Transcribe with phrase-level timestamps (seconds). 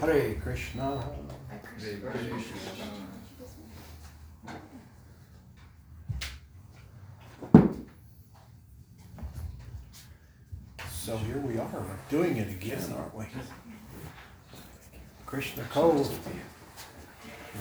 [0.00, 1.04] Hare Krishna.
[10.90, 13.26] So here we are, we're doing it again, aren't we?
[15.26, 16.08] Krishna Cove,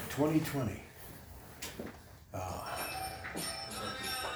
[0.09, 0.81] 2020.
[2.33, 2.65] Uh,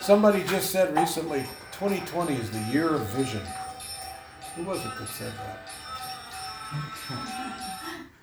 [0.02, 3.42] somebody just said recently, 2020 is the year of vision.
[4.56, 5.70] Who was it that said that?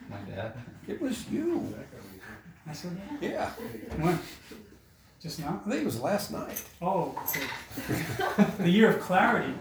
[0.08, 0.52] My dad.
[0.88, 1.74] It was you.
[2.68, 3.22] I said that?
[3.22, 3.50] Yeah,
[4.00, 4.18] When?
[5.20, 5.60] Just now?
[5.66, 6.64] I think it was last night.
[6.80, 8.44] Oh, okay.
[8.58, 9.52] the year of clarity,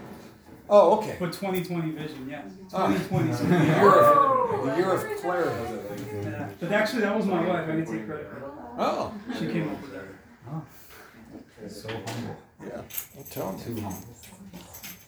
[0.68, 1.16] Oh, okay.
[1.18, 2.44] but 2020 vision, yes.
[2.72, 2.86] Ah.
[2.86, 3.32] 2020.
[3.32, 3.80] so The yeah.
[3.80, 5.80] year of, the year of clarity.
[6.22, 6.48] Yeah.
[6.60, 7.64] But actually, that was my wife.
[7.64, 8.28] I can take credit.
[8.30, 8.42] for it.
[8.78, 11.70] Oh, She came up with that.
[11.70, 12.36] So humble.
[12.64, 12.80] yeah,
[13.18, 13.64] I'm telling you.
[13.64, 14.08] Too humble.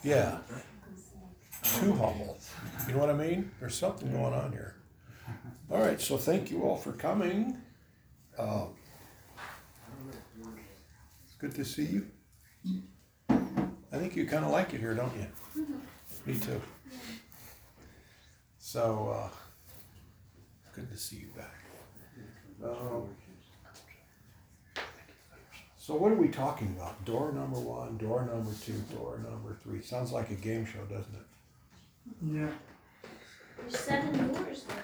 [0.02, 0.38] Yeah.
[1.62, 2.38] Too humble.
[2.88, 3.50] You know what I mean?
[3.60, 4.74] There's something going on here.
[5.70, 7.56] All right, so thank you all for coming.
[8.38, 8.74] Um,
[11.24, 12.06] it's good to see you.
[13.30, 15.64] I think you kind of like it here, don't you?
[16.26, 16.60] Me too.
[18.58, 19.28] So, uh,
[20.74, 21.64] good to see you back.
[22.64, 23.08] Um,
[25.76, 27.04] so what are we talking about?
[27.04, 29.82] Door number one, door number two, door number three.
[29.82, 31.26] Sounds like a game show, doesn't it?
[32.32, 32.48] Yeah.
[33.58, 34.74] There's seven doors though.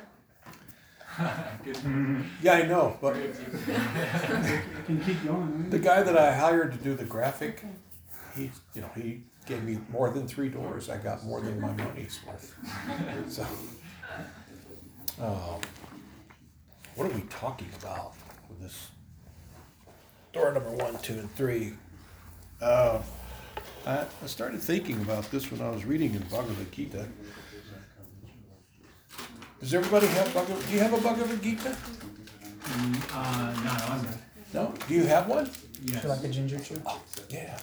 [2.42, 3.14] Yeah, I know, but
[4.86, 5.68] can keep going.
[5.70, 5.84] the Right?
[5.84, 7.64] guy that I hired to do the graphic,
[8.36, 10.88] he, you know, he gave me more than three doors.
[10.88, 12.54] I got more than my money's worth.
[13.28, 13.46] So,
[15.20, 15.60] um,
[16.94, 18.12] what are we talking about
[18.48, 18.88] with this
[20.32, 21.72] door number one, two, and three?
[22.60, 23.00] Uh,
[23.86, 27.06] I, I started thinking about this when I was reading in Bhagavad Gita.
[29.60, 30.66] Does everybody have Bhagavad?
[30.66, 31.76] Do you have a Bhagavad Gita?
[33.12, 34.18] Uh, not on there.
[34.54, 34.72] No.
[34.86, 35.50] Do you have one?
[35.84, 36.04] Yes.
[36.04, 36.80] like a ginger chew?
[37.28, 37.58] Yeah.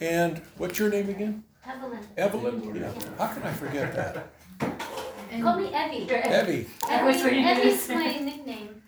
[0.00, 1.44] And what's your name again?
[1.66, 1.98] Evelyn.
[2.16, 2.74] Evelyn?
[2.74, 2.90] Yeah.
[3.18, 4.26] How can I forget that?
[5.40, 6.04] Call me Evie.
[6.04, 8.82] Evie, Evie, was what you were Evie's my nickname.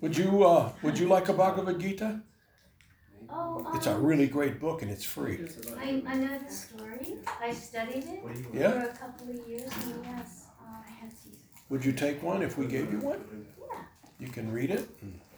[0.00, 2.20] would you, uh, would you like a Bhagavad Gita?
[3.30, 5.38] Oh, It's a um, really great book and it's free.
[5.78, 7.14] I, I know the story.
[7.40, 8.20] I studied it
[8.52, 8.70] Yeah?
[8.72, 11.28] for a couple of years, and yes, uh, I have to.
[11.70, 13.46] Would you take one if we gave you one?
[13.60, 13.76] Yeah,
[14.20, 14.88] You can read it?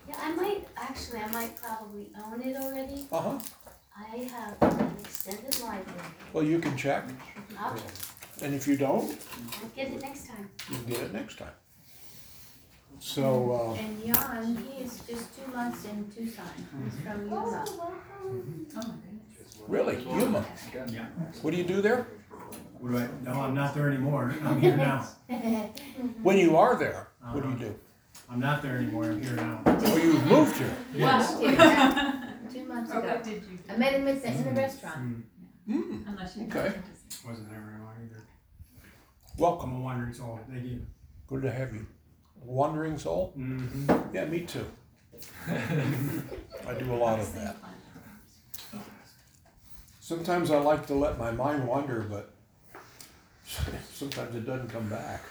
[0.08, 0.16] yeah.
[0.20, 1.20] I might actually.
[1.20, 3.06] I might probably own it already.
[3.10, 3.38] Uh-huh.
[3.96, 6.00] I have an extended library.
[6.32, 7.04] Well, you can check.
[7.58, 7.82] I'll, check.
[8.42, 9.18] And if you don't,
[9.62, 10.48] I'll get it next time.
[10.70, 11.52] you can get it next time.
[13.00, 16.44] So, uh, And Jan, he is just two months in Tucson.
[16.84, 17.10] He's mm-hmm.
[17.10, 17.64] from Yuma.
[17.68, 18.94] Oh,
[19.68, 20.44] really, Yuma.
[20.88, 21.06] Yeah.
[21.42, 22.08] What do you do there?
[22.80, 24.34] What do I, no, I'm not there anymore.
[24.44, 25.06] I'm here now.
[26.22, 27.66] When you are there, what do you do?
[27.66, 29.04] Uh, I'm not there anymore.
[29.04, 29.62] I'm here now.
[29.66, 30.76] Oh, you moved here.
[30.94, 31.38] Yes.
[32.52, 33.22] Two months ago.
[33.68, 34.56] I met him at the, in the mm-hmm.
[34.56, 35.24] restaurant.
[35.66, 36.02] Hmm,
[36.42, 36.74] okay.
[37.26, 38.22] Wasn't there very long either.
[39.36, 39.74] Welcome.
[39.74, 40.40] I'm a wandering soul.
[40.50, 40.86] Thank you.
[41.26, 41.86] Good to have you.
[42.44, 43.32] Wandering soul?
[43.36, 44.14] Mm-hmm.
[44.14, 44.66] Yeah, me too.
[45.48, 47.56] I do a lot of that.
[50.00, 52.30] Sometimes I like to let my mind wander, but
[53.92, 55.22] sometimes it doesn't come back.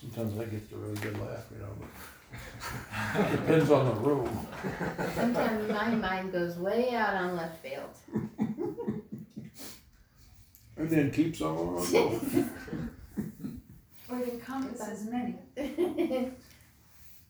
[0.00, 4.46] Sometimes I get the really good laugh, you know, but it depends on the room.
[5.14, 7.96] Sometimes my mind goes way out on left field.
[10.76, 11.56] And then keeps on
[11.90, 12.50] going.
[14.10, 15.36] Or you encompasses many.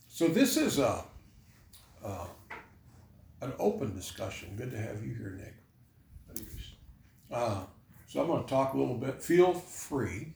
[0.08, 1.04] So this is a,
[2.04, 2.26] uh,
[3.41, 4.54] an open discussion.
[4.56, 5.54] Good to have you here, Nick.
[7.30, 7.64] Uh,
[8.06, 9.22] so I'm going to talk a little bit.
[9.22, 10.32] Feel free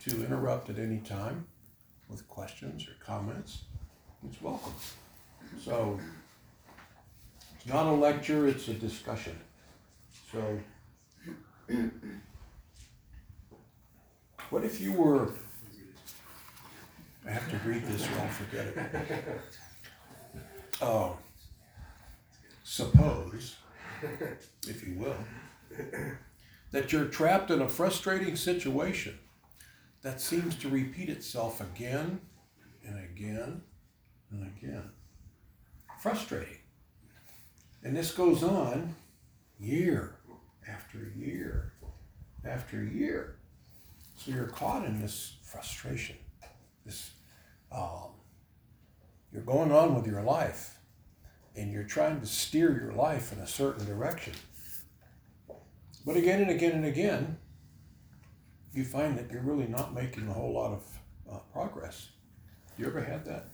[0.00, 1.46] to interrupt at any time
[2.08, 3.62] with questions or comments.
[4.26, 4.74] It's welcome.
[5.62, 5.98] So
[7.56, 9.36] it's not a lecture, it's a discussion.
[10.30, 10.60] So
[14.50, 15.32] what if you were,
[17.26, 19.40] I have to read this or I'll forget it.
[20.82, 21.18] Oh,
[22.64, 23.56] suppose,
[24.66, 25.16] if you will,
[26.70, 29.18] that you're trapped in a frustrating situation
[30.02, 32.20] that seems to repeat itself again
[32.86, 33.62] and again
[34.30, 34.90] and again.
[36.00, 36.56] Frustrating.
[37.82, 38.94] And this goes on
[39.58, 40.16] year
[40.66, 41.74] after year
[42.44, 43.36] after year.
[44.16, 46.16] So you're caught in this frustration,
[47.72, 48.10] um,
[49.32, 50.78] you're going on with your life
[51.56, 54.34] and you're trying to steer your life in a certain direction
[56.06, 57.36] But again and again and again,
[58.72, 60.84] you find that you're really not making a whole lot of
[61.30, 62.08] uh, progress.
[62.78, 63.48] You ever had that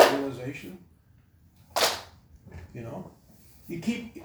[0.00, 0.78] realization?
[2.74, 3.10] You know,
[3.68, 4.24] you keep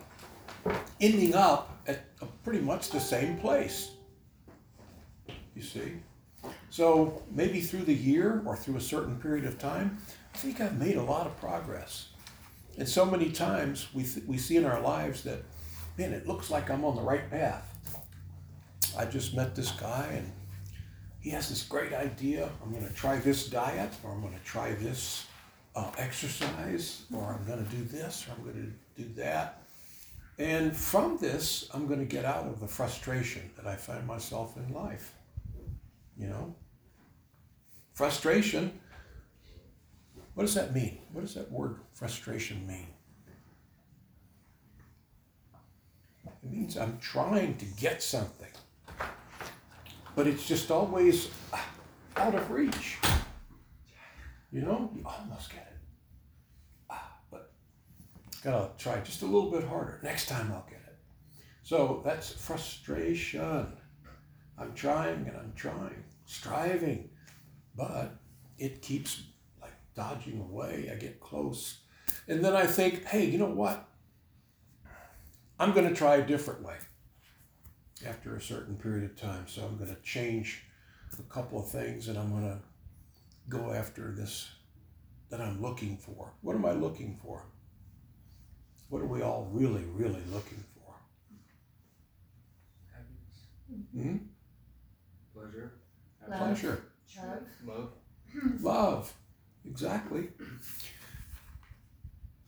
[1.00, 2.06] ending up at
[2.44, 3.92] pretty much the same place.
[5.56, 5.94] You see?
[6.73, 9.99] So maybe through the year or through a certain period of time,
[10.33, 12.07] I think I've made a lot of progress.
[12.79, 15.43] And so many times we, th- we see in our lives that,
[15.99, 17.77] man, it looks like I'm on the right path.
[18.97, 20.31] I just met this guy and
[21.19, 22.49] he has this great idea.
[22.63, 25.27] I'm going to try this diet or I'm going to try this
[25.75, 29.61] uh, exercise or I'm going to do this or I'm going to do that.
[30.39, 34.57] And from this, I'm going to get out of the frustration that I find myself
[34.57, 35.13] in life.
[36.17, 36.55] You know?
[37.94, 38.80] Frustration.
[40.34, 41.00] What does that mean?
[41.12, 42.88] What does that word frustration mean?
[46.25, 48.50] It means I'm trying to get something,
[50.16, 51.30] but it's just always
[52.18, 52.98] out of reach.
[54.51, 55.78] You know, you almost get it,
[56.90, 57.51] Ah, but
[58.44, 60.00] gotta try just a little bit harder.
[60.04, 60.98] Next time I'll get it.
[61.62, 63.68] So that's frustration.
[64.57, 67.10] I'm trying and I'm trying, striving,
[67.75, 68.15] but
[68.57, 69.23] it keeps
[69.61, 70.89] like dodging away.
[70.91, 71.79] I get close.
[72.27, 73.87] And then I think, hey, you know what?
[75.59, 76.75] I'm going to try a different way
[78.05, 79.45] after a certain period of time.
[79.47, 80.63] So I'm going to change
[81.19, 82.59] a couple of things and I'm going to
[83.49, 84.49] go after this
[85.29, 86.33] that I'm looking for.
[86.41, 87.43] What am I looking for?
[88.89, 90.93] What are we all really, really looking for?
[92.91, 93.47] Happiness.
[93.93, 94.17] Hmm?
[95.33, 95.73] Pleasure.
[96.27, 96.39] Love.
[96.39, 96.83] Pleasure.
[97.18, 97.44] Love.
[97.65, 97.89] Love.
[98.62, 99.13] Love.
[99.65, 100.30] Exactly.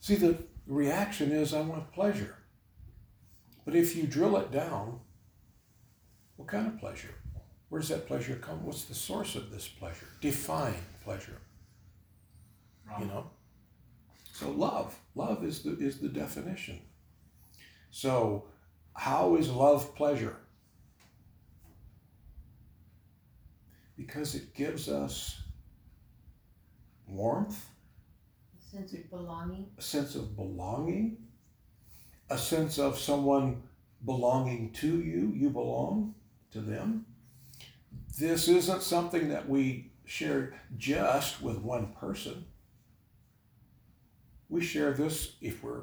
[0.00, 2.36] See, the reaction is I want pleasure.
[3.64, 5.00] But if you drill it down,
[6.36, 7.14] what kind of pleasure?
[7.68, 8.64] Where does that pleasure come?
[8.64, 10.06] What's the source of this pleasure?
[10.20, 11.38] Define pleasure.
[13.00, 13.30] You know?
[14.32, 14.94] So love.
[15.14, 16.80] Love is the is the definition.
[17.90, 18.44] So
[18.94, 20.36] how is love pleasure?
[23.96, 25.40] Because it gives us
[27.06, 27.66] warmth,
[28.58, 29.66] a Sense of belonging.
[29.78, 31.16] a sense of belonging,
[32.28, 33.62] a sense of someone
[34.04, 36.14] belonging to you, you belong
[36.50, 37.06] to them.
[38.18, 42.44] This isn't something that we share just with one person.
[44.48, 45.82] We share this, if we're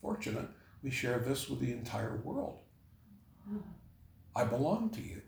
[0.00, 0.48] fortunate,
[0.82, 2.58] we share this with the entire world.
[4.36, 5.22] I belong to you.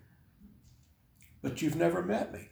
[1.46, 2.48] But you've never met me.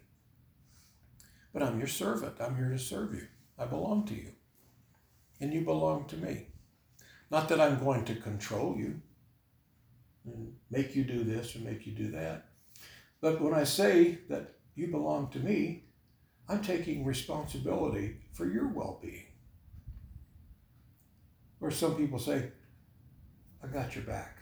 [1.53, 2.37] But I'm your servant.
[2.39, 3.27] I'm here to serve you.
[3.59, 4.31] I belong to you
[5.41, 6.47] and you belong to me.
[7.29, 9.01] Not that I'm going to control you
[10.25, 12.47] and make you do this or make you do that.
[13.21, 15.87] But when I say that you belong to me,
[16.49, 19.27] I'm taking responsibility for your well being.
[21.61, 22.53] Or some people say,
[23.61, 24.39] I got your back.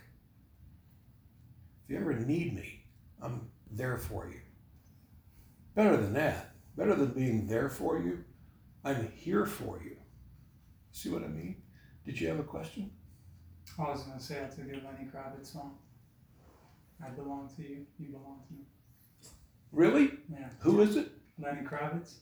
[1.84, 2.84] If you ever need me,
[3.22, 4.41] I'm there for you.
[5.74, 8.24] Better than that, better than being there for you,
[8.84, 9.96] I'm here for you.
[10.92, 11.56] See what I mean?
[12.04, 12.90] Did you have a question?
[13.78, 15.78] I was gonna say that's a good Lenny Kravitz song.
[17.04, 18.60] I belong to you, you belong to me.
[19.72, 20.10] Really?
[20.30, 20.48] Yeah.
[20.60, 21.10] Who is it?
[21.38, 22.16] Lenny Kravitz.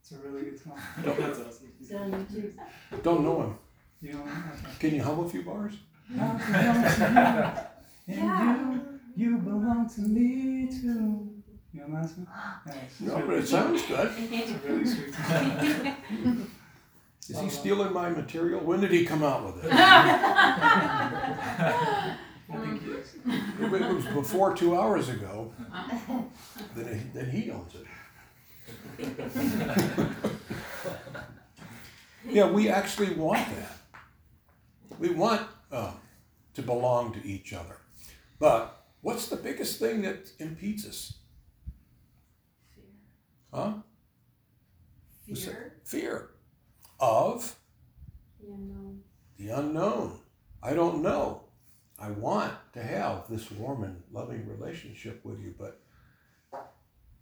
[0.00, 0.78] It's a really good song.
[1.04, 1.72] That's awesome.
[1.80, 2.54] It's on YouTube.
[3.02, 3.58] Don't know him.
[4.00, 4.32] You know what?
[4.32, 4.78] Okay.
[4.78, 5.74] Can you hum a few bars?
[6.10, 7.68] I belong to
[8.08, 11.31] you, and you, you belong to me too.
[11.74, 12.26] You know that song?
[12.66, 14.10] Yeah, it's No, really- but it sounds good.
[14.18, 16.46] It's a really sweet song.
[17.28, 18.60] Is he stealing my material?
[18.60, 19.70] When did he come out with it?
[19.72, 22.16] I
[22.48, 23.14] think he is.
[23.24, 25.52] If it was before two hours ago,
[26.76, 27.86] then he, then he owns it.
[32.28, 33.78] yeah, we actually want that.
[34.98, 35.92] We want uh,
[36.54, 37.76] to belong to each other.
[38.38, 41.14] But what's the biggest thing that impedes us?
[43.52, 43.74] Huh?
[45.34, 46.30] Fear, Fear
[47.00, 47.56] of
[48.40, 49.02] the unknown.
[49.38, 50.18] the unknown.
[50.62, 51.42] I don't know.
[51.98, 55.80] I want to have this warm and loving relationship with you, but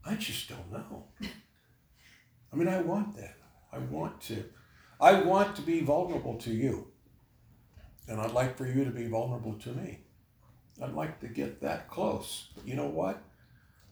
[0.04, 1.04] I just don't know.
[2.52, 3.36] I mean, I want that.
[3.72, 4.44] I want to.
[5.00, 6.88] I want to be vulnerable to you.
[8.08, 10.00] And I'd like for you to be vulnerable to me.
[10.82, 12.48] I'd like to get that close.
[12.64, 13.22] You know what?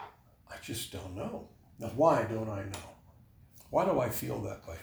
[0.01, 1.49] I just don't know.
[1.79, 2.89] Now, why don't I know?
[3.71, 4.77] Why do I feel that way?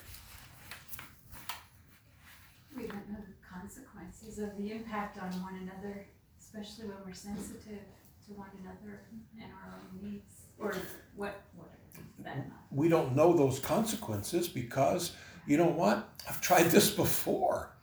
[2.76, 6.06] We don't know the consequences of the impact on one another,
[6.40, 7.84] Especially when we're sensitive
[8.28, 9.02] to one another
[9.42, 10.74] and our own needs, or
[11.16, 11.70] what, what,
[12.72, 15.12] We don't know those consequences because,
[15.48, 16.08] you know what?
[16.30, 17.76] I've tried this before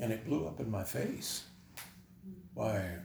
[0.00, 1.44] and it blew up in my face.
[2.54, 2.96] Why,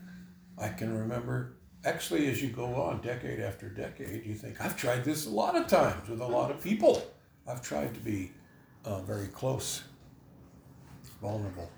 [0.58, 5.04] I can remember, actually, as you go on decade after decade, you think, I've tried
[5.04, 7.02] this a lot of times with a lot of people.
[7.46, 8.32] I've tried to be
[8.84, 9.82] uh, very close,
[11.20, 11.70] vulnerable,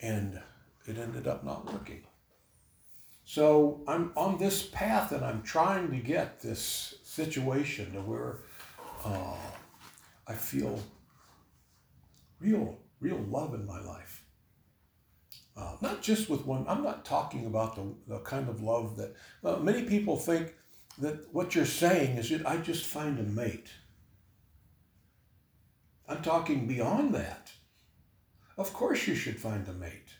[0.00, 0.40] and
[0.86, 2.02] it ended up not working.
[3.24, 8.38] So I'm on this path and I'm trying to get this situation to where
[9.04, 9.36] uh,
[10.26, 10.80] I feel
[12.40, 14.17] real, real love in my life.
[15.58, 19.16] Uh, not just with one, I'm not talking about the, the kind of love that
[19.44, 20.54] uh, many people think
[20.98, 23.70] that what you're saying is that I just find a mate.
[26.08, 27.50] I'm talking beyond that.
[28.56, 30.10] Of course, you should find a mate.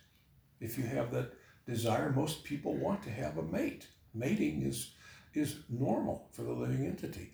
[0.61, 1.33] If you have that
[1.67, 3.87] desire, most people want to have a mate.
[4.15, 4.95] Mating is,
[5.35, 7.31] is normal for the living entity.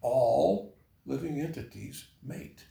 [0.00, 2.64] All living entities mate.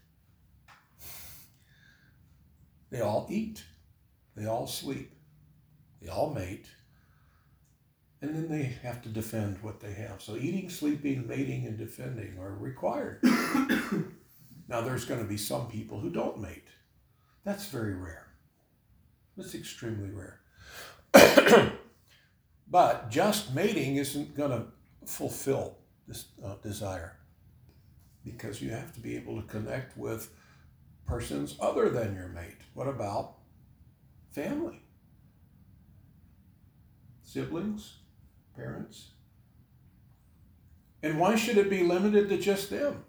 [2.90, 3.64] They all eat.
[4.36, 5.12] They all sleep.
[6.02, 6.68] They all mate.
[8.22, 10.22] And then they have to defend what they have.
[10.22, 13.20] So eating, sleeping, mating, and defending are required.
[14.68, 16.68] now, there's going to be some people who don't mate.
[17.44, 18.28] That's very rare.
[19.38, 20.40] That's extremely rare.
[22.68, 24.66] but just mating isn't going to
[25.06, 25.78] fulfill
[26.08, 27.18] this uh, desire
[28.24, 30.34] because you have to be able to connect with
[31.06, 32.58] persons other than your mate.
[32.74, 33.36] What about
[34.36, 34.82] family?
[37.24, 38.00] Siblings?
[38.56, 39.12] Parents?
[41.02, 43.06] And why should it be limited to just them?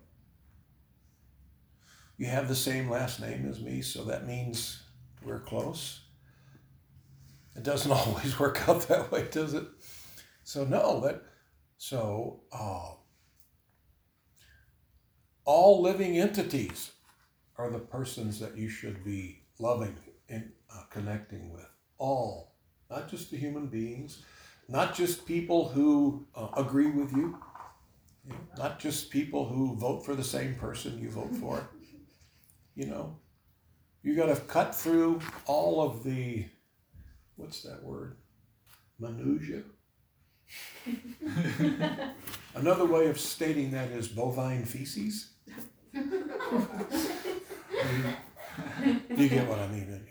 [2.16, 4.82] You have the same last name as me, so that means
[5.24, 6.00] we're close.
[7.56, 9.66] It doesn't always work out that way, does it?
[10.44, 11.22] So no, that
[11.78, 12.92] so uh,
[15.44, 16.92] all living entities
[17.56, 19.96] are the persons that you should be loving
[20.28, 21.66] and uh, connecting with.
[21.98, 22.52] All,
[22.90, 24.22] not just the human beings,
[24.68, 27.38] not just people who uh, agree with you,
[28.24, 31.68] you know, not just people who vote for the same person you vote for.
[32.74, 33.16] You know,
[34.02, 36.44] you got to cut through all of the,
[37.36, 38.16] what's that word?
[38.98, 39.62] Minutia.
[42.54, 45.30] Another way of stating that is bovine feces.
[45.92, 46.02] you
[49.28, 50.06] get what I mean,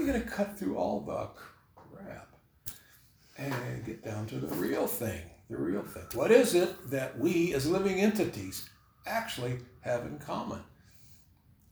[0.00, 1.28] You're going to cut through all the
[1.76, 2.34] crap
[3.36, 5.20] and get down to the real thing.
[5.50, 6.04] The real thing.
[6.14, 8.70] What is it that we as living entities
[9.06, 10.60] actually have in common?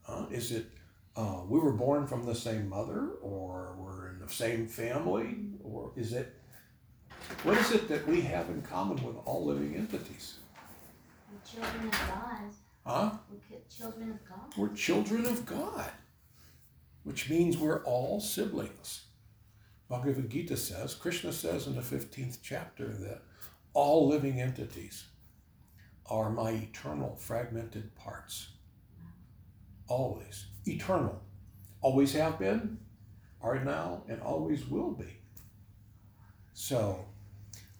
[0.07, 0.67] Uh, is it
[1.15, 5.91] uh, we were born from the same mother, or we're in the same family, or
[5.95, 6.35] is it
[7.41, 10.35] what is it that we have in common with all living entities?
[11.31, 12.37] We're children of God.
[12.85, 13.11] Huh?
[13.49, 14.53] We're children of God.
[14.55, 15.89] We're children of God,
[17.09, 19.05] which means we're all siblings.
[19.89, 23.23] Bhagavad Gita says, Krishna says in the 15th chapter that
[23.73, 25.05] all living entities
[26.05, 28.49] are my eternal fragmented parts.
[29.87, 30.45] Always.
[30.67, 31.19] Eternal.
[31.81, 32.77] Always have been,
[33.41, 35.17] are now, and always will be.
[36.53, 37.05] So,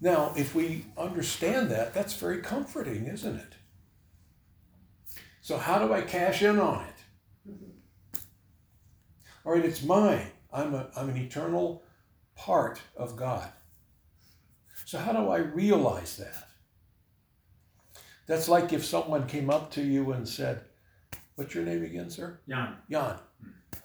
[0.01, 3.53] now if we understand that, that's very comforting, isn't it?
[5.41, 6.98] So, how do I cash in on it?
[9.49, 10.27] All right, it's mine.
[10.53, 11.81] I'm, a, I'm an eternal
[12.35, 13.49] part of God.
[14.85, 16.49] So, how do I realize that?
[18.27, 20.65] That's like if someone came up to you and said,
[21.33, 22.39] What's your name again, sir?
[22.47, 23.15] Jan Jan.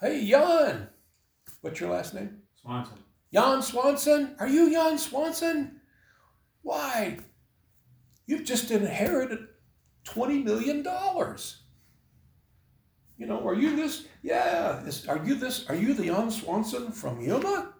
[0.02, 0.88] Hey, Jan.
[1.62, 2.42] What's your last name?
[2.60, 2.98] Swanson.
[3.32, 4.36] Jan Swanson?
[4.38, 5.80] Are you Jan Swanson?
[6.60, 7.20] Why?
[8.26, 9.38] You've just inherited
[10.04, 10.86] $20 million.
[13.18, 14.06] You know, are you this?
[14.22, 14.80] Yeah.
[14.84, 15.68] This, are you this?
[15.68, 17.72] Are you the Jan Swanson from Yuma?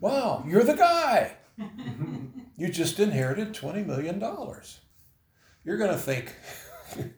[0.00, 1.36] Wow, you're the guy.
[2.56, 4.20] you just inherited $20 million.
[5.64, 6.34] You're going to think,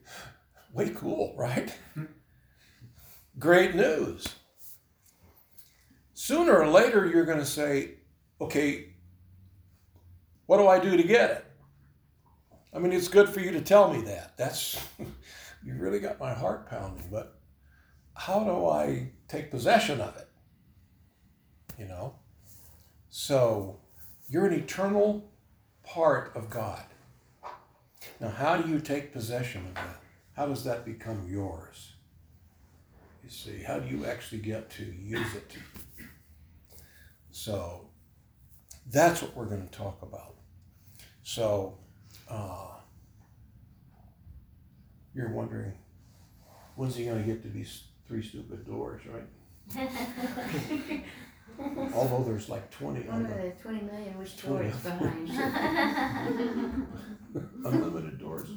[0.72, 1.74] way cool, right?
[3.38, 4.26] Great news.
[6.14, 7.92] Sooner or later, you're going to say,
[8.40, 8.94] okay,
[10.46, 11.44] what do I do to get it?
[12.74, 14.36] I mean, it's good for you to tell me that.
[14.36, 14.78] That's,
[15.64, 17.38] you really got my heart pounding, but
[18.14, 20.28] how do I take possession of it?
[21.78, 22.14] You know?
[23.08, 23.80] So,
[24.28, 25.30] you're an eternal
[25.82, 26.84] part of God.
[28.20, 30.00] Now, how do you take possession of that?
[30.36, 31.92] How does that become yours?
[33.24, 35.56] You see, how do you actually get to use it?
[37.30, 37.88] So
[38.90, 40.34] that's what we're going to talk about.
[41.22, 41.78] So
[42.28, 42.79] uh,
[45.14, 45.72] you're wondering
[46.76, 49.26] when's he going to get to these three stupid doors, right?
[51.94, 55.26] Although there's like 20 One of of them, the twenty million, which door is Twenty.
[55.26, 56.86] behind?
[57.64, 58.48] unlimited doors.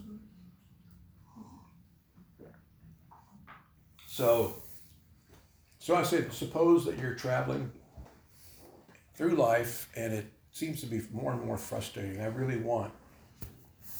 [4.07, 4.61] So,
[5.79, 7.71] so I said, suppose that you're traveling
[9.15, 12.21] through life and it seems to be more and more frustrating.
[12.21, 12.93] I really want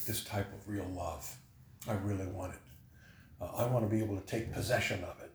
[0.06, 1.36] this type of real love.
[1.88, 2.60] I really want it.
[3.42, 5.32] Uh, I want to be able to take possession of it.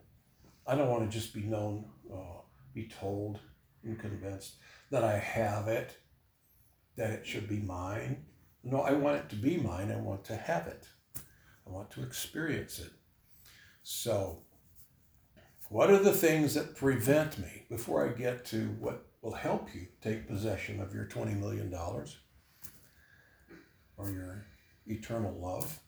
[0.67, 2.41] I don't want to just be known, uh,
[2.75, 3.41] be told,
[3.85, 4.55] and convinced
[4.91, 5.97] that I have it,
[6.97, 8.25] that it should be mine.
[8.65, 9.93] No, I want it to be mine.
[9.93, 10.87] I want to have it.
[11.67, 12.91] I want to experience it.
[13.83, 14.43] So,
[15.69, 19.87] what are the things that prevent me before I get to what will help you
[20.03, 21.73] take possession of your $20 million
[23.97, 24.47] or your
[24.87, 25.79] eternal love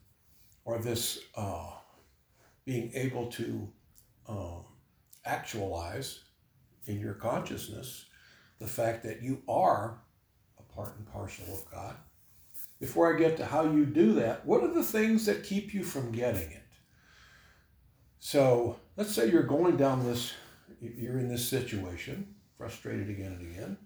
[0.65, 1.71] or this uh,
[2.65, 3.69] being able to
[4.29, 4.65] um,
[5.25, 6.21] actualize
[6.87, 8.07] in your consciousness
[8.59, 10.01] the fact that you are
[10.59, 11.97] a part and parcel of God?
[12.79, 15.83] Before I get to how you do that, what are the things that keep you
[15.85, 16.63] from getting it?
[18.21, 20.33] So let's say you're going down this,
[20.81, 23.77] you're in this situation, frustrated again and again.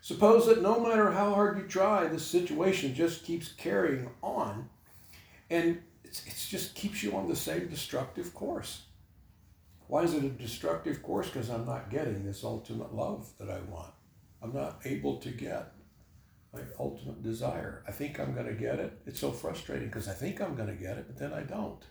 [0.00, 4.68] Suppose that no matter how hard you try, this situation just keeps carrying on
[5.50, 8.82] and it's, it's just keeps you on the same destructive course.
[9.86, 11.28] Why is it a destructive course?
[11.28, 13.92] Because I'm not getting this ultimate love that I want.
[14.42, 15.72] I'm not able to get
[16.52, 17.84] my ultimate desire.
[17.86, 19.00] I think I'm going to get it.
[19.06, 21.84] It's so frustrating because I think I'm going to get it, but then I don't.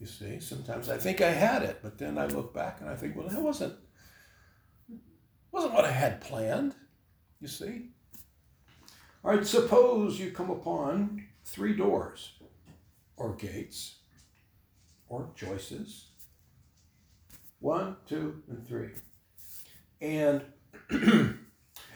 [0.00, 2.96] You see, sometimes I think I had it, but then I look back and I
[2.96, 3.74] think, well, that wasn't
[5.52, 6.74] wasn't what I had planned.
[7.40, 7.90] You see.
[9.24, 12.32] All right, suppose you come upon three doors,
[13.16, 13.96] or gates,
[15.08, 16.06] or choices.
[17.60, 18.90] One, two, and three,
[20.00, 20.42] and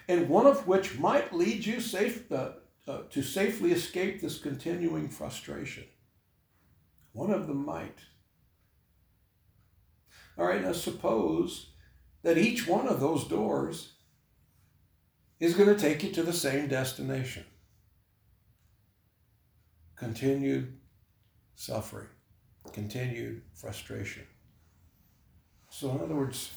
[0.08, 2.50] and one of which might lead you safe uh,
[2.86, 5.84] uh, to safely escape this continuing frustration.
[7.12, 7.98] One of them might.
[10.38, 11.70] All right, now suppose
[12.22, 13.94] that each one of those doors
[15.40, 17.44] is going to take you to the same destination
[19.96, 20.75] continued
[21.56, 22.06] suffering,
[22.72, 24.22] continued frustration.
[25.70, 26.52] So, in other words,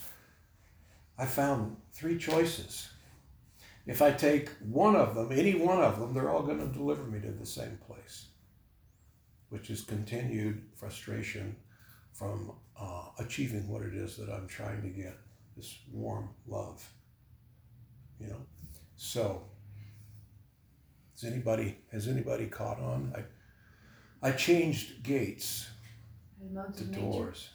[1.17, 2.89] I found three choices.
[3.87, 7.03] If I take one of them, any one of them, they're all going to deliver
[7.03, 8.27] me to the same place,
[9.49, 11.55] which is continued frustration
[12.13, 15.17] from uh, achieving what it is that I'm trying to get
[15.57, 16.87] this warm love.
[18.19, 18.41] You know?
[18.95, 19.43] So,
[21.13, 23.13] has anybody has anybody caught on?
[23.15, 23.23] I
[24.21, 25.69] I changed gates
[26.41, 27.49] The to doors.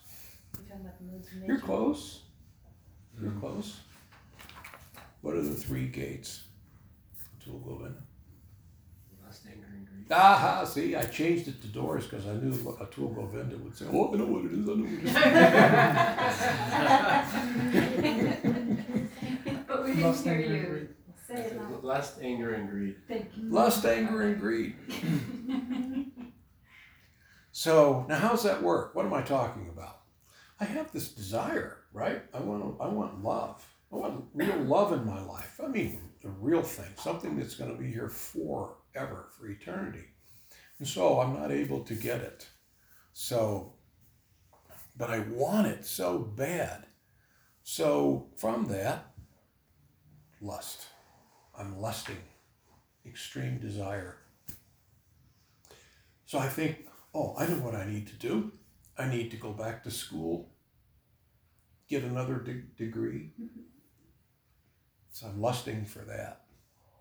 [0.55, 1.67] You're talking about the modes of You're nature.
[1.67, 2.21] close.
[3.21, 3.41] You're hmm.
[3.41, 3.81] close.
[5.21, 6.45] What are the three gates
[7.45, 8.03] to Govinda?
[9.25, 10.11] Lust, anger, and greed.
[10.13, 13.87] Aha, see, I changed it to doors because I knew what Atul Govinda would say.
[13.93, 14.69] Oh, I know what it is.
[14.69, 15.05] I know what it
[18.55, 18.55] is.
[19.67, 20.67] But we didn't Lust, hear anger, and you.
[20.71, 20.89] greed.
[21.27, 21.85] Say it.
[21.85, 22.97] Lust, anger, and greed.
[23.09, 23.51] Thank you.
[23.51, 24.75] Lust, anger, and greed.
[27.57, 28.97] So now, how's that work?
[28.97, 30.01] What am I talking about?
[30.59, 32.21] I have this desire, right?
[32.35, 33.65] I want, I want love.
[33.93, 35.61] I want real love in my life.
[35.63, 40.03] I mean, the real thing, something that's going to be here forever, for eternity.
[40.81, 42.49] And so I'm not able to get it.
[43.13, 43.75] So,
[44.97, 46.87] but I want it so bad.
[47.63, 49.13] So from that,
[50.41, 50.87] lust.
[51.57, 52.25] I'm lusting,
[53.07, 54.17] extreme desire.
[56.27, 58.53] So I think, oh, I know what I need to do.
[58.99, 60.51] I need to go back to school,
[61.89, 63.31] get another de- degree.
[65.11, 66.43] So I'm lusting for that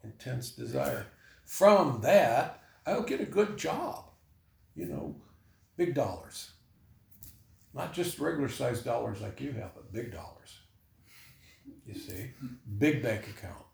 [0.03, 1.07] intense desire.
[1.45, 4.05] From that, I'll get a good job,
[4.75, 5.15] you know,
[5.77, 6.51] big dollars.
[7.73, 10.59] Not just regular sized dollars like you have, but big dollars.
[11.87, 12.31] You see,
[12.77, 13.65] big bank account,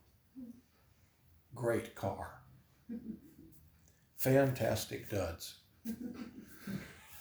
[1.53, 2.41] great car,
[4.17, 5.55] fantastic duds.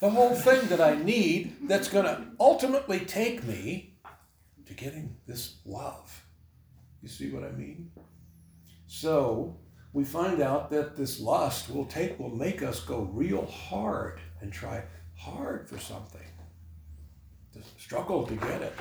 [0.00, 3.94] The whole thing that I need that's going to ultimately take me
[4.66, 6.24] to getting this love.
[7.02, 7.90] You see what I mean?
[8.86, 9.56] So
[9.92, 14.52] we find out that this lust will take will make us go real hard and
[14.52, 14.84] try
[15.16, 16.20] hard for something.
[17.54, 18.74] To struggle to get it.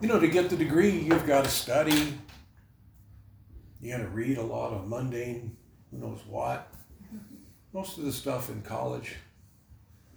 [0.00, 2.18] you know, to get the degree, you've got to study.
[3.80, 5.56] You got to read a lot of mundane,
[5.90, 6.69] who knows what.
[7.72, 9.16] Most of the stuff in college.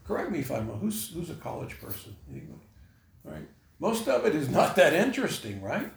[0.03, 0.79] Correct me if I'm wrong.
[0.79, 2.15] Who's who's a college person?
[2.29, 2.67] Anybody?
[3.23, 3.47] Right.
[3.79, 5.91] Most of it is not that interesting, right?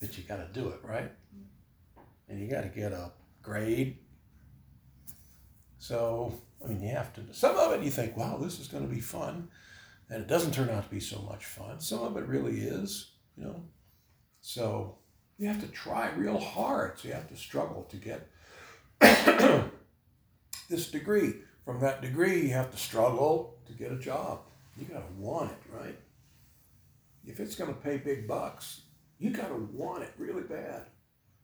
[0.00, 1.10] But you got to do it, right?
[2.28, 3.98] And you got to get a grade.
[5.78, 7.22] So I mean, you have to.
[7.32, 9.48] Some of it you think, wow, this is going to be fun,
[10.08, 11.80] and it doesn't turn out to be so much fun.
[11.80, 13.62] Some of it really is, you know.
[14.40, 14.98] So
[15.38, 16.98] you have to try real hard.
[16.98, 18.28] So you have to struggle to get
[20.68, 21.34] this degree.
[21.64, 24.40] From that degree, you have to struggle to get a job.
[24.78, 25.98] You got to want it, right?
[27.26, 28.82] If it's going to pay big bucks,
[29.18, 30.86] you got to want it really bad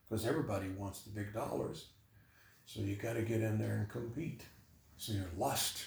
[0.09, 1.89] because everybody wants the big dollars.
[2.65, 4.43] So you got to get in there and compete.
[4.97, 5.85] So you're lust,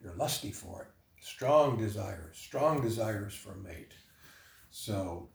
[0.00, 0.88] you're lusty for it.
[1.24, 3.92] Strong desires, strong desires for a mate.
[4.70, 5.30] So,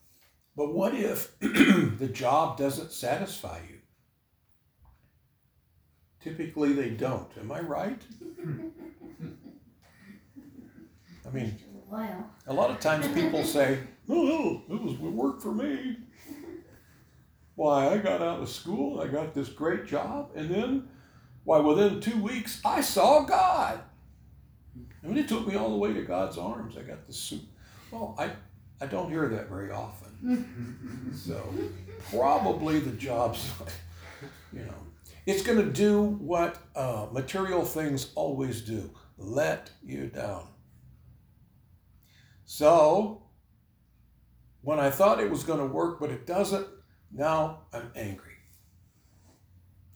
[0.56, 3.81] but what if the job doesn't satisfy you?
[6.24, 7.28] Typically, they don't.
[7.40, 8.02] Am I right?
[11.26, 11.58] I mean,
[12.46, 13.80] A a lot of times people say,
[14.10, 15.98] "Oh, it was it worked for me."
[17.56, 17.90] Why?
[17.90, 20.88] I got out of school, I got this great job, and then,
[21.44, 21.60] why?
[21.60, 23.82] Within two weeks, I saw God.
[25.04, 26.78] I mean, it took me all the way to God's arms.
[26.78, 27.42] I got the suit.
[27.92, 28.32] Well, I
[28.80, 31.12] I don't hear that very often.
[31.16, 31.44] so
[32.10, 33.52] probably the job's,
[34.54, 34.74] you know,
[35.26, 40.48] it's going to do what uh, material things always do: let you down.
[42.46, 43.24] So,
[44.62, 46.68] when I thought it was going to work, but it doesn't,
[47.12, 48.34] now I'm angry.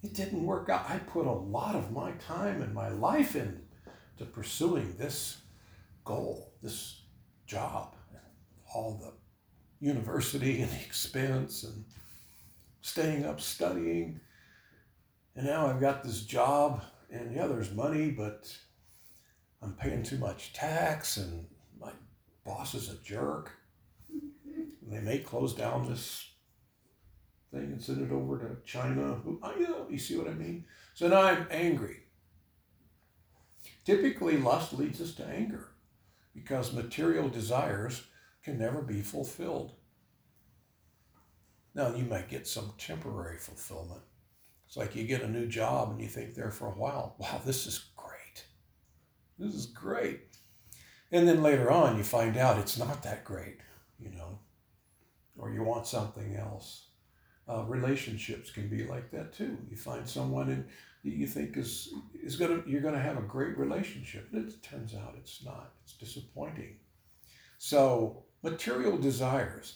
[0.04, 0.90] It didn't work out.
[0.90, 5.42] I put a lot of my time and my life into pursuing this
[6.04, 7.02] goal, this
[7.48, 7.96] job,
[8.74, 11.86] all the university and the expense and
[12.82, 14.20] staying up studying.
[15.36, 18.56] And now I've got this job, and yeah, there's money, but
[19.66, 21.48] I'm paying too much tax and
[21.80, 21.92] my
[22.46, 23.52] boss is a jerk.
[24.12, 26.30] And They may close down this
[27.52, 29.20] thing and send it over to China.
[29.58, 30.66] You you see what I mean?
[30.94, 32.04] So now I'm angry.
[33.86, 35.70] Typically, lust leads us to anger
[36.34, 38.04] because material desires
[38.44, 39.72] can never be fulfilled.
[41.74, 44.02] Now, you might get some temporary fulfillment.
[44.76, 47.40] It's like you get a new job and you think there for a while, wow,
[47.46, 48.46] this is great.
[49.40, 50.20] This is great.
[51.14, 53.60] And then later on, you find out it's not that great,
[53.98, 54.38] you know,
[55.38, 56.88] or you want something else.
[57.48, 59.58] Uh, relationships can be like that too.
[59.70, 60.66] You find someone and
[61.04, 64.28] you think is is gonna you're gonna have a great relationship.
[64.34, 65.72] And It turns out it's not.
[65.84, 66.76] It's disappointing.
[67.60, 69.76] So material desires,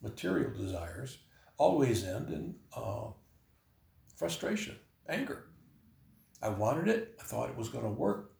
[0.00, 1.18] material desires,
[1.58, 3.08] always end in uh,
[4.22, 4.76] frustration,
[5.08, 5.46] anger.
[6.40, 7.16] I wanted it.
[7.20, 8.30] I thought it was going to work.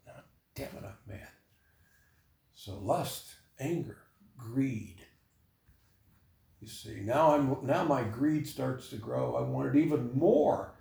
[0.54, 1.26] Damn it, I'm mad.
[2.54, 3.98] So lust, anger,
[4.38, 4.98] greed.
[6.60, 9.34] You see, now I'm now my greed starts to grow.
[9.34, 10.72] I wanted even more.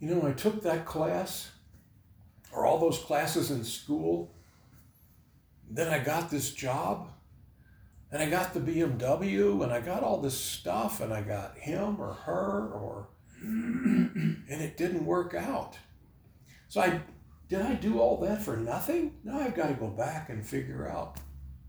[0.00, 1.52] You know, I took that class
[2.52, 4.34] or all those classes in school.
[5.70, 7.10] Then I got this job
[8.10, 12.00] and I got the BMW and I got all this stuff and I got him
[12.00, 13.10] or her or
[13.42, 15.76] and it didn't work out.
[16.68, 17.00] So I
[17.48, 19.14] did I do all that for nothing?
[19.22, 21.18] Now I've got to go back and figure out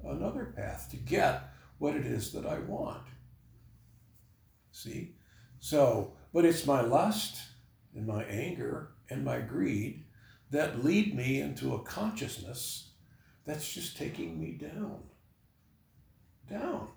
[0.04, 1.44] another path to get
[1.78, 3.04] what it is that I want.
[4.72, 5.16] See?
[5.60, 7.42] So, but it's my lust
[7.94, 10.06] and my anger and my greed
[10.52, 12.92] that lead me into a consciousness
[13.46, 15.04] that's just taking me down.
[16.50, 16.88] Down.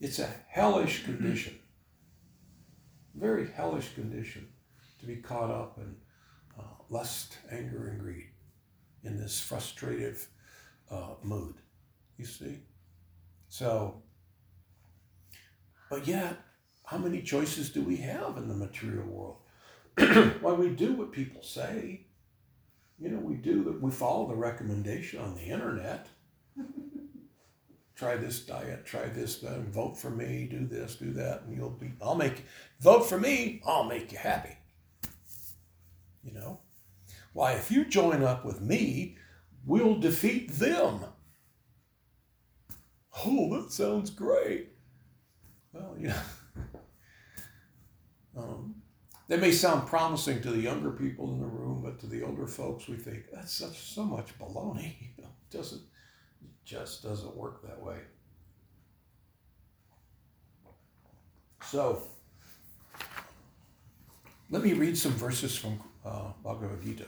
[0.00, 1.58] It's a hellish condition.
[3.16, 4.46] Very hellish condition
[5.00, 5.96] to be caught up in
[6.58, 8.28] uh, lust, anger, and greed
[9.04, 10.28] in this frustrative
[10.90, 11.54] uh, mood.
[12.18, 12.58] You see?
[13.48, 14.02] So,
[15.88, 16.36] but yet,
[16.84, 19.38] how many choices do we have in the material world?
[20.40, 22.06] Why we do what people say.
[22.98, 23.80] You know, we do that.
[23.80, 26.08] We follow the recommendation on the internet.
[27.96, 31.70] Try this diet, try this, then vote for me, do this, do that, and you'll
[31.70, 31.92] be.
[32.00, 32.44] I'll make
[32.80, 33.62] vote for me.
[33.66, 34.56] I'll make you happy.
[36.22, 36.60] You know,
[37.32, 39.16] why if you join up with me,
[39.64, 41.00] we'll defeat them.
[43.24, 44.68] Oh, that sounds great.
[45.72, 46.22] Well, you know,
[48.36, 48.74] um,
[49.28, 52.46] they may sound promising to the younger people in the room, but to the older
[52.46, 54.96] folks, we think that's such so much baloney.
[55.16, 55.82] You know, doesn't
[56.66, 57.96] just doesn't work that way.
[61.62, 62.02] So,
[64.50, 67.06] let me read some verses from uh, Bhagavad Gita.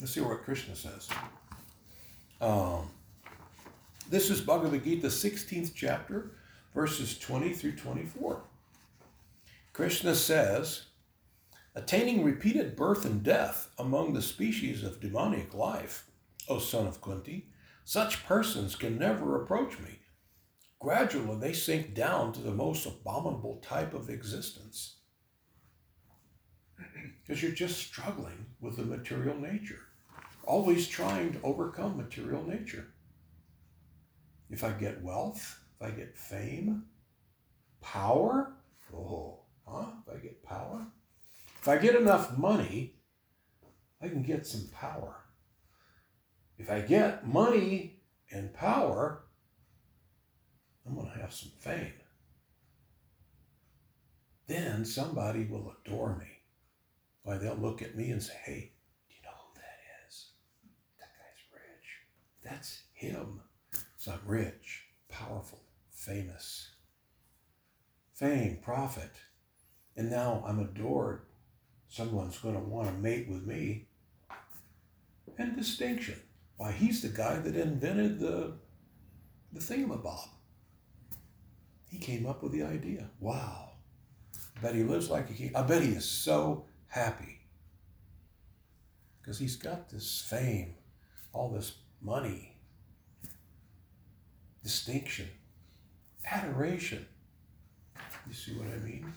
[0.00, 1.08] Let's see what Krishna says.
[2.40, 2.90] Um,
[4.08, 6.32] this is Bhagavad Gita, 16th chapter,
[6.74, 8.42] verses 20 through 24.
[9.72, 10.86] Krishna says,
[11.76, 16.06] Attaining repeated birth and death among the species of demonic life,
[16.48, 17.46] O son of Kunti,
[17.84, 20.00] such persons can never approach me.
[20.78, 24.96] Gradually, they sink down to the most abominable type of existence.
[27.22, 29.80] Because you're just struggling with the material nature,
[30.44, 32.94] always trying to overcome material nature.
[34.48, 36.84] If I get wealth, if I get fame,
[37.80, 38.54] power,
[38.94, 39.86] oh, huh?
[40.06, 40.86] If I get power,
[41.60, 42.94] if I get enough money,
[44.02, 45.19] I can get some power.
[46.60, 49.22] If I get money and power,
[50.86, 51.94] I'm going to have some fame.
[54.46, 56.42] Then somebody will adore me.
[57.22, 58.72] Why, they'll look at me and say, hey,
[59.08, 60.32] do you know who that is?
[60.98, 61.88] That guy's rich.
[62.44, 63.40] That's him.
[63.96, 66.72] So I'm rich, powerful, famous.
[68.12, 69.12] Fame, profit.
[69.96, 71.22] And now I'm adored.
[71.88, 73.86] Someone's going to want to mate with me.
[75.38, 76.20] And distinction.
[76.60, 78.52] Why, he's the guy that invented the,
[79.50, 80.28] the thingamabob.
[81.86, 83.08] He came up with the idea.
[83.18, 83.70] Wow.
[84.58, 85.52] I bet he lives like a king.
[85.56, 87.40] I bet he is so happy.
[89.22, 90.74] Because he's got this fame,
[91.32, 92.58] all this money,
[94.62, 95.30] distinction,
[96.30, 97.06] adoration.
[98.28, 99.10] You see what I mean?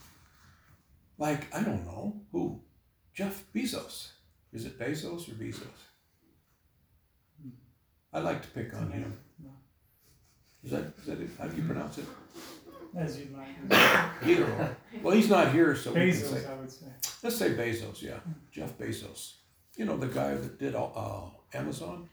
[1.18, 2.62] Like, I don't know, who?
[3.12, 4.12] Jeff Bezos.
[4.50, 5.93] Is it Bezos or Bezos?
[8.14, 9.12] I like to pick on him.
[10.62, 11.30] Is that, is that it?
[11.38, 12.06] How do you pronounce it?
[12.96, 14.08] As you like.
[14.24, 14.76] Either or.
[15.02, 16.26] Well, he's not here, so we can say.
[16.26, 16.86] Bezos, I would say.
[17.22, 18.20] Let's say Bezos, yeah.
[18.52, 19.34] Jeff Bezos.
[19.76, 21.22] You know, the guy that did uh,
[21.52, 22.08] Amazon.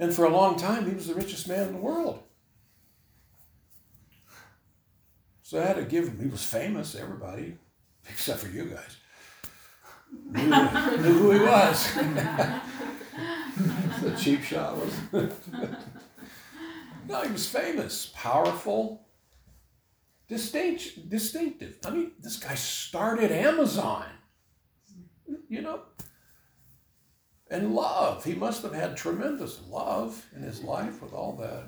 [0.00, 2.24] And for a long time, he was the richest man in the world.
[5.42, 7.56] So I had to give him, he was famous, everybody,
[8.10, 8.96] except for you guys,
[10.32, 11.92] knew, knew who he was.
[14.02, 14.92] the cheap shot was.
[17.08, 19.06] no, he was famous, powerful,
[20.28, 21.78] distinct, distinctive.
[21.84, 24.06] I mean, this guy started Amazon.
[25.48, 25.82] You know,
[27.52, 28.24] and love.
[28.24, 31.64] He must have had tremendous love in his life with all that.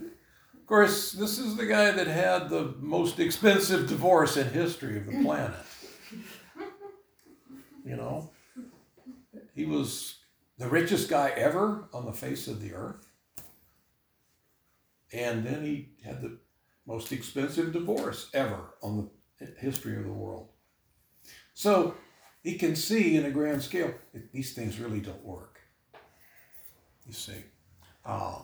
[0.54, 5.04] Of course, this is the guy that had the most expensive divorce in history of
[5.06, 5.54] the planet.
[7.84, 8.30] You know,
[9.54, 10.16] he was
[10.58, 13.06] the richest guy ever on the face of the earth.
[15.12, 16.38] And then he had the
[16.86, 20.48] most expensive divorce ever on the history of the world.
[21.54, 21.94] So
[22.42, 25.60] he can see in a grand scale, that these things really don't work.
[27.06, 27.44] You see,
[28.04, 28.40] uh,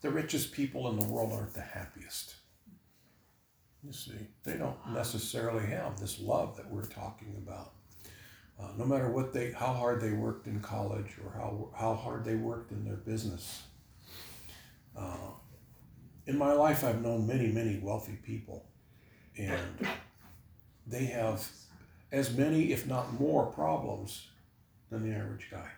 [0.00, 2.34] the richest people in the world aren't the happiest.
[3.82, 7.72] You see, they don't necessarily have this love that we're talking about.
[8.60, 12.24] Uh, no matter what they, how hard they worked in college or how, how hard
[12.24, 13.62] they worked in their business.
[14.96, 15.30] Uh,
[16.26, 18.66] in my life, I've known many, many wealthy people,
[19.36, 19.86] and
[20.86, 21.48] they have
[22.10, 24.26] as many, if not more, problems
[24.90, 25.68] than the average guy.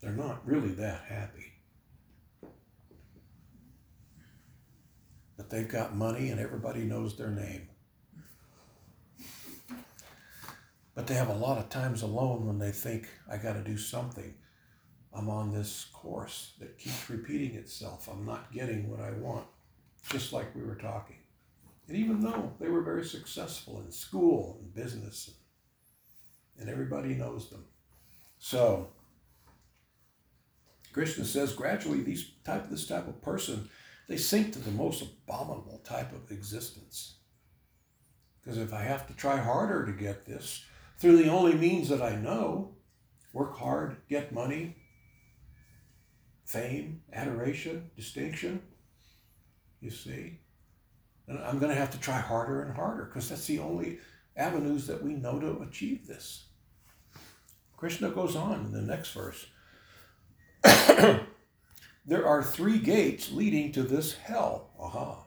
[0.00, 1.52] They're not really that happy.
[5.36, 7.68] But they've got money and everybody knows their name.
[10.96, 13.76] But they have a lot of times alone when they think, I got to do
[13.76, 14.34] something.
[15.12, 18.08] I'm on this course that keeps repeating itself.
[18.10, 19.46] I'm not getting what I want.
[20.08, 21.18] Just like we were talking.
[21.86, 25.30] And even though they were very successful in school and business,
[26.58, 27.66] and everybody knows them.
[28.38, 28.88] So,
[30.92, 33.68] Krishna says gradually these type this type of person
[34.08, 37.16] they sink to the most abominable type of existence.
[38.40, 40.64] Because if I have to try harder to get this
[40.98, 42.76] through the only means that I know,
[43.32, 44.76] work hard, get money,
[46.44, 48.62] fame, adoration, distinction,
[49.80, 50.40] you see,
[51.28, 53.98] and I'm going to have to try harder and harder because that's the only
[54.36, 56.46] avenues that we know to achieve this.
[57.76, 59.46] Krishna goes on in the next verse.
[62.06, 64.70] there are three gates leading to this hell.
[64.78, 65.24] Aha.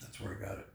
[0.00, 0.68] That's where I got it.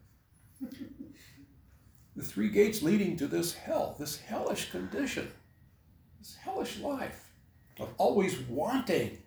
[2.17, 5.31] The three gates leading to this hell, this hellish condition,
[6.19, 7.29] this hellish life
[7.79, 9.19] of always wanting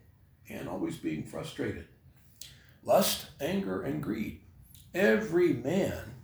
[0.50, 1.87] and always being frustrated.
[2.83, 4.40] lust, anger, and greed.
[4.94, 6.14] Every man,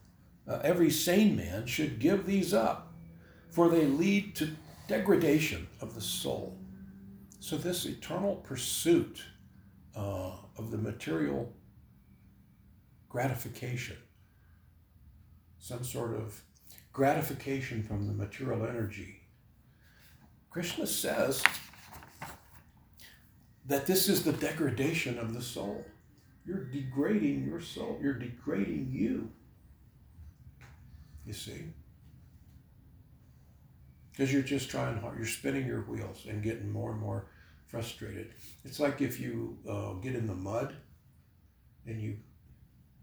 [0.49, 2.95] uh, every sane man should give these up,
[3.51, 4.57] for they lead to
[4.89, 6.57] degradation of the soul.
[7.41, 9.23] So, this eternal pursuit
[9.95, 11.53] uh, of the material
[13.11, 13.99] gratification,
[15.59, 16.43] some sort of
[16.97, 19.21] gratification from the material energy.
[20.49, 21.43] Krishna says
[23.67, 25.85] that this is the degradation of the soul.
[26.47, 29.31] You're degrading your soul, you're degrading you.
[31.27, 31.65] You see?
[34.11, 37.27] Because you're just trying hard, you're spinning your wheels and getting more and more
[37.67, 38.33] frustrated.
[38.65, 40.75] It's like if you uh, get in the mud
[41.87, 42.17] and you,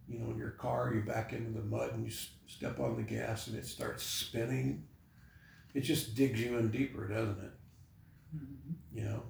[0.07, 2.11] you know, in your car, you back into the mud and you
[2.47, 4.83] step on the gas and it starts spinning.
[5.73, 7.51] It just digs you in deeper, doesn't it?
[8.93, 9.23] You know,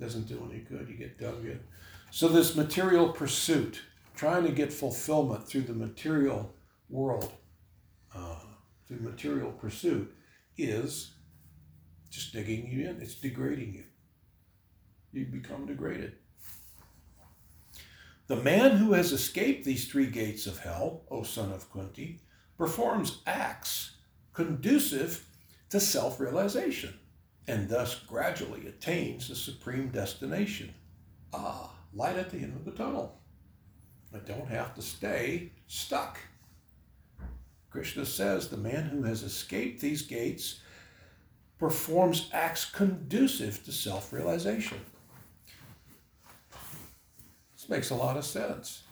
[0.00, 0.88] doesn't do any good.
[0.88, 1.60] You get dug in.
[2.10, 3.82] So this material pursuit,
[4.14, 6.54] trying to get fulfillment through the material
[6.88, 7.32] world,
[8.14, 8.40] uh,
[8.86, 10.14] through material pursuit,
[10.56, 11.14] is
[12.10, 13.02] just digging you in.
[13.02, 13.84] It's degrading you.
[15.12, 16.14] You become degraded.
[18.26, 22.20] The man who has escaped these three gates of hell, O son of Kunti,
[22.56, 23.96] performs acts
[24.32, 25.26] conducive
[25.70, 26.94] to self realization
[27.46, 30.72] and thus gradually attains the supreme destination.
[31.32, 33.18] Ah, light at the end of the tunnel.
[34.14, 36.18] I don't have to stay stuck.
[37.70, 40.60] Krishna says the man who has escaped these gates
[41.58, 44.78] performs acts conducive to self realization.
[47.64, 48.82] This makes a lot of sense.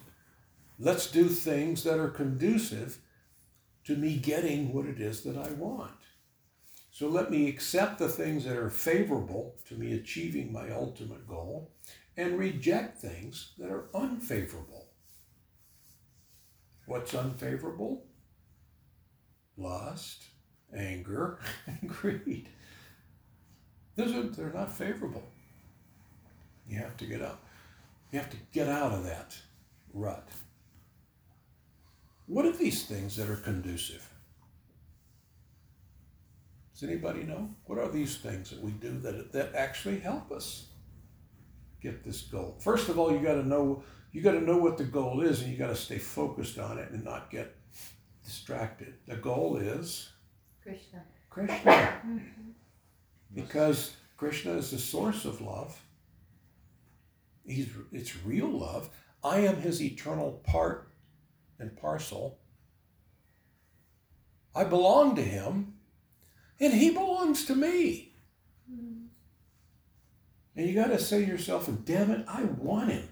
[0.79, 2.97] Let's do things that are conducive
[3.83, 5.91] to me getting what it is that I want.
[6.89, 11.69] So let me accept the things that are favorable to me achieving my ultimate goal
[12.17, 14.87] and reject things that are unfavorable.
[16.87, 18.07] What's unfavorable?
[19.55, 20.23] Lust,
[20.75, 22.49] anger, and greed.
[23.97, 25.23] Those are, they're not favorable.
[26.67, 27.45] You have to get up.
[28.13, 29.35] You have to get out of that
[29.91, 30.29] rut.
[32.27, 34.07] What are these things that are conducive?
[36.73, 37.49] Does anybody know?
[37.65, 40.67] What are these things that we do that, that actually help us
[41.81, 42.55] get this goal?
[42.59, 45.41] First of all, you got to know you got to know what the goal is,
[45.41, 47.55] and you got to stay focused on it and not get
[48.23, 48.93] distracted.
[49.07, 50.11] The goal is
[50.61, 51.01] Krishna.
[51.31, 52.19] Krishna, mm-hmm.
[53.33, 55.82] because Krishna is the source of love.
[57.45, 58.89] He's it's real love.
[59.23, 60.89] I am His eternal part
[61.59, 62.39] and parcel.
[64.55, 65.73] I belong to Him
[66.63, 68.13] and he belongs to me.
[70.55, 73.09] And you got to say to yourself, damn it, I want him.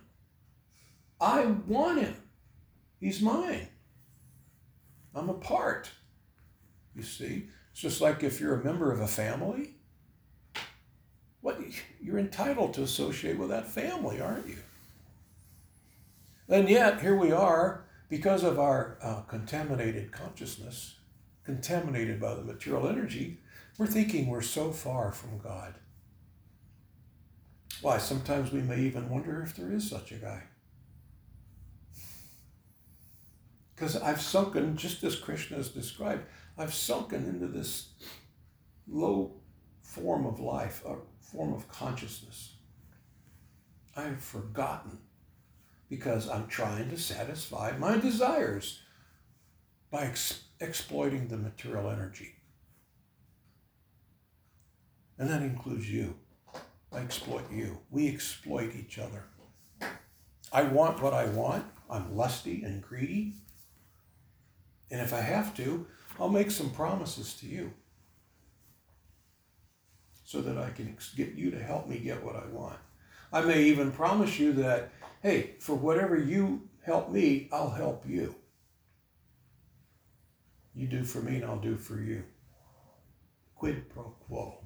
[1.19, 2.15] I want him.
[2.99, 3.67] He's mine.
[5.13, 5.89] I'm a part.
[6.95, 7.47] You see?
[7.71, 9.75] It's just like if you're a member of a family.
[11.41, 11.59] What
[12.01, 14.59] you're entitled to associate with that family, aren't you?
[16.47, 20.95] And yet, here we are, because of our uh, contaminated consciousness,
[21.45, 23.39] contaminated by the material energy,
[23.77, 25.75] we're thinking we're so far from God.
[27.81, 30.43] Why, sometimes we may even wonder if there is such a guy.
[33.73, 36.25] Because I've sunken, just as Krishna has described,
[36.57, 37.87] I've sunken into this
[38.87, 39.31] low
[39.81, 40.97] form of life, a
[41.31, 42.55] form of consciousness.
[43.95, 44.99] I've forgotten
[45.89, 48.81] because I'm trying to satisfy my desires
[49.89, 52.35] by ex- exploiting the material energy.
[55.17, 56.15] And that includes you.
[56.93, 57.79] I exploit you.
[57.89, 59.25] We exploit each other.
[60.51, 61.65] I want what I want.
[61.89, 63.35] I'm lusty and greedy.
[64.89, 65.85] And if I have to,
[66.19, 67.73] I'll make some promises to you
[70.31, 72.79] so that I can get you to help me get what I want.
[73.33, 74.89] I may even promise you that,
[75.21, 78.33] hey, for whatever you help me, I'll help you.
[80.73, 82.23] You do for me and I'll do for you.
[83.55, 84.63] Quid pro quo.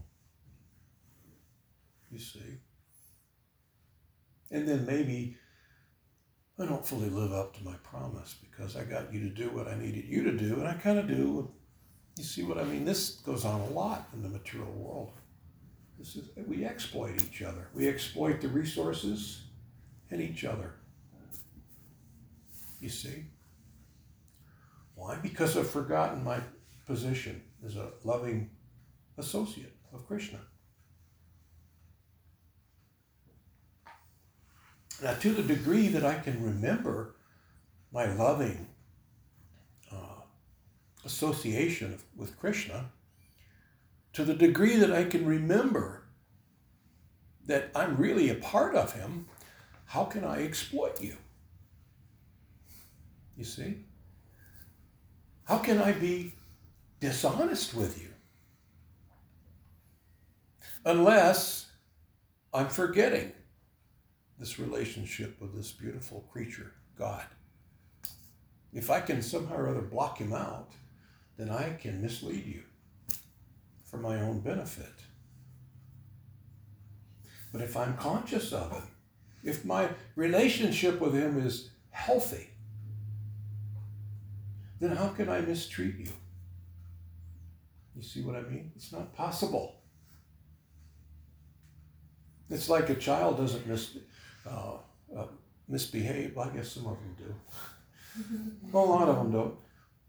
[2.11, 2.59] You see?
[4.51, 5.35] And then maybe
[6.59, 9.67] I don't fully live up to my promise because I got you to do what
[9.67, 11.51] I needed you to do, and I kind of do.
[12.17, 12.85] You see what I mean?
[12.85, 15.11] This goes on a lot in the material world.
[15.97, 17.67] This is we exploit each other.
[17.73, 19.41] We exploit the resources
[20.11, 20.73] and each other.
[22.79, 23.25] You see?
[24.95, 25.15] Why?
[25.15, 26.39] Because I've forgotten my
[26.85, 28.49] position as a loving
[29.17, 30.39] associate of Krishna.
[35.03, 37.15] Now, to the degree that I can remember
[37.91, 38.67] my loving
[39.91, 40.21] uh,
[41.03, 42.91] association with Krishna,
[44.15, 46.03] to the degree that I can remember
[47.47, 49.27] that I'm really a part of him,
[49.87, 51.17] how can I exploit you?
[53.35, 53.79] You see?
[55.43, 56.33] How can I be
[57.01, 58.07] dishonest with you?
[60.85, 61.67] Unless
[62.53, 63.33] I'm forgetting
[64.39, 67.25] this relationship with this beautiful creature, God.
[68.73, 70.71] If I can somehow or other block him out,
[71.37, 72.63] then I can mislead you
[73.95, 74.93] for my own benefit.
[77.51, 82.49] But if I'm conscious of it, if my relationship with him is healthy,
[84.81, 86.11] then how can I mistreat you?
[87.95, 88.71] You see what I mean?
[88.75, 89.77] It's not possible.
[92.49, 93.97] It's like a child doesn't mis,
[94.45, 94.73] uh,
[95.17, 95.27] uh,
[95.69, 96.35] misbehave.
[96.35, 98.73] Well, I guess some of them do.
[98.73, 99.55] A lot of them don't.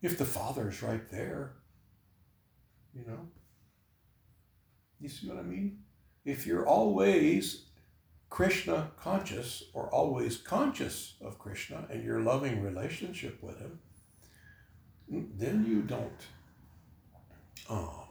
[0.03, 1.53] If the father's right there,
[2.93, 3.28] you know.
[5.01, 5.79] You see what I mean?
[6.25, 7.67] If you're always
[8.31, 13.79] Krishna conscious or always conscious of Krishna and your loving relationship with him,
[15.09, 16.27] then you don't
[17.71, 18.05] uh,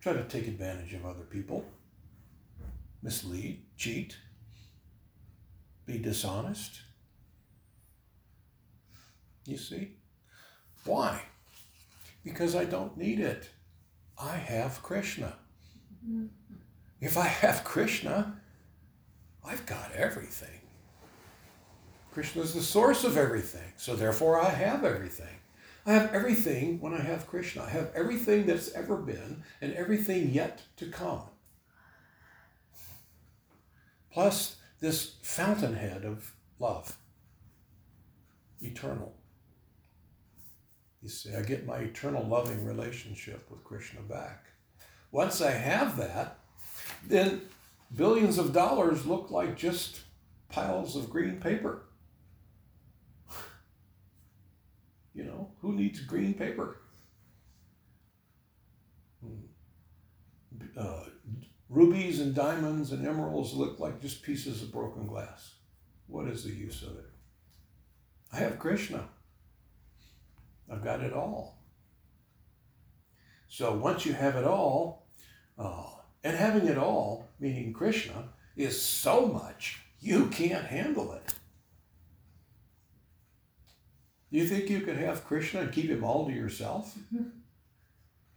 [0.00, 1.64] try to take advantage of other people,
[3.02, 4.16] mislead, cheat,
[5.86, 6.80] be dishonest.
[9.46, 9.96] You see?
[10.84, 11.22] Why?
[12.24, 13.50] Because I don't need it.
[14.20, 15.36] I have Krishna.
[17.00, 18.40] If I have Krishna,
[19.44, 20.60] I've got everything.
[22.12, 25.34] Krishna is the source of everything, so therefore I have everything.
[25.84, 27.62] I have everything when I have Krishna.
[27.62, 31.22] I have everything that's ever been and everything yet to come.
[34.12, 36.98] Plus, this fountainhead of love,
[38.60, 39.14] eternal.
[41.02, 44.51] You see, I get my eternal loving relationship with Krishna back.
[45.12, 46.38] Once I have that,
[47.06, 47.42] then
[47.94, 50.00] billions of dollars look like just
[50.48, 51.82] piles of green paper.
[55.14, 56.78] You know, who needs green paper?
[60.74, 61.04] Uh,
[61.68, 65.52] rubies and diamonds and emeralds look like just pieces of broken glass.
[66.06, 67.10] What is the use of it?
[68.32, 69.06] I have Krishna.
[70.72, 71.62] I've got it all.
[73.48, 75.01] So once you have it all,
[75.58, 75.84] uh,
[76.24, 81.34] and having it all, meaning Krishna, is so much you can't handle it.
[84.30, 86.96] You think you could have Krishna and keep him all to yourself?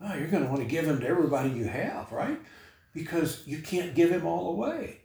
[0.02, 2.40] Oh, you're going to want to give him to everybody you have, right?
[2.94, 5.02] Because you can't give him all away.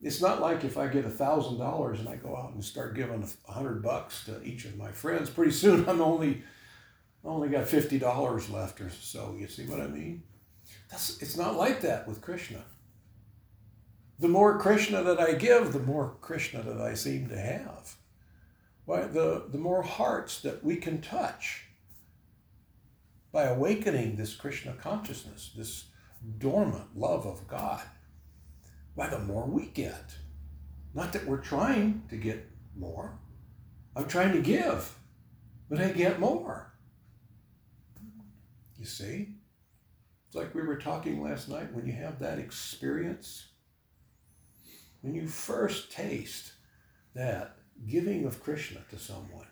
[0.00, 2.94] It's not like if I get a thousand dollars and I go out and start
[2.94, 5.30] giving a hundred bucks to each of my friends.
[5.30, 6.42] Pretty soon, I'm only
[7.24, 9.36] only got fifty dollars left or so.
[9.38, 10.22] You see what I mean?
[10.90, 12.64] That's it's not like that with Krishna.
[14.18, 17.94] The more Krishna that I give, the more Krishna that I seem to have.
[18.84, 21.66] Why the, the more hearts that we can touch
[23.30, 25.84] by awakening this Krishna consciousness, this
[26.38, 27.82] dormant love of God,
[28.94, 30.16] why the more we get.
[30.94, 33.18] Not that we're trying to get more.
[33.94, 34.96] I'm trying to give,
[35.68, 36.67] but I get more.
[38.78, 39.28] You see?
[40.26, 43.48] It's like we were talking last night when you have that experience,
[45.00, 46.52] when you first taste
[47.14, 47.56] that
[47.86, 49.46] giving of Krishna to someone.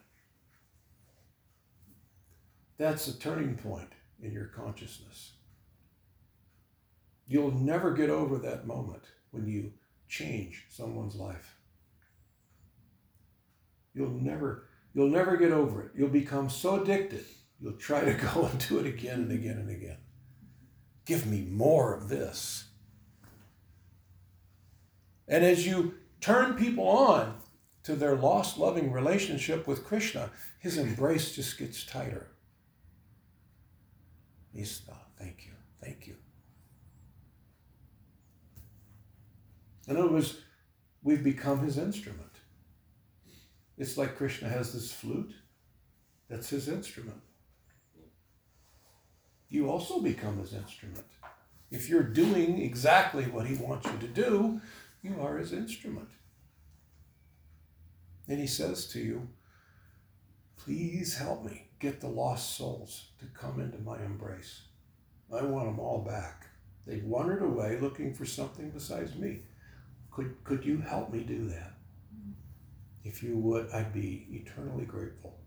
[2.78, 3.88] That's a turning point
[4.22, 5.32] in your consciousness.
[7.26, 9.72] You'll never get over that moment when you
[10.08, 11.56] change someone's life.
[13.94, 15.90] You'll never you'll never get over it.
[15.94, 17.24] You'll become so addicted,
[17.60, 19.98] you'll try to go and do it again and again and again.
[21.04, 22.64] Give me more of this.
[25.28, 27.36] And as you turn people on
[27.84, 32.28] to their lost loving relationship with Krishna, his embrace just gets tighter.
[34.52, 35.52] He's, oh, thank you,
[35.82, 36.16] thank you.
[39.86, 40.40] In other words,
[41.02, 42.22] we've become his instrument.
[43.78, 45.32] It's like Krishna has this flute,
[46.28, 47.20] that's his instrument.
[49.56, 51.06] You also become his instrument.
[51.70, 54.60] If you're doing exactly what he wants you to do,
[55.02, 56.10] you are his instrument.
[58.28, 59.28] And he says to you,
[60.58, 64.60] Please help me get the lost souls to come into my embrace.
[65.34, 66.48] I want them all back.
[66.86, 69.38] They've wandered away looking for something besides me.
[70.10, 71.72] Could, could you help me do that?
[73.04, 75.38] If you would, I'd be eternally grateful.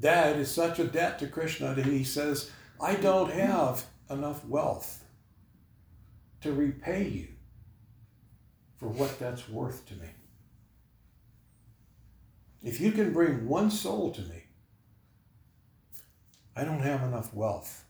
[0.00, 5.04] Dad is such a debt to Krishna that he says, I don't have enough wealth
[6.40, 7.28] to repay you
[8.78, 10.08] for what that's worth to me.
[12.62, 14.44] If you can bring one soul to me,
[16.56, 17.84] I don't have enough wealth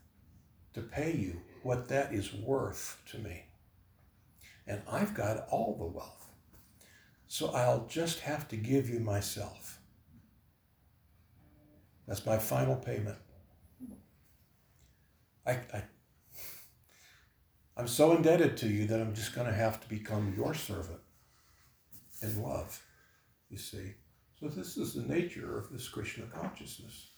[0.74, 3.44] to pay you what that is worth to me.
[4.66, 6.28] And I've got all the wealth.
[7.26, 9.79] So I'll just have to give you myself.
[12.10, 13.16] That's my final payment.
[15.46, 15.82] I, I,
[17.76, 20.98] I'm so indebted to you that I'm just going to have to become your servant
[22.20, 22.82] in love,
[23.48, 23.94] you see.
[24.40, 27.10] So this is the nature of this Krishna consciousness.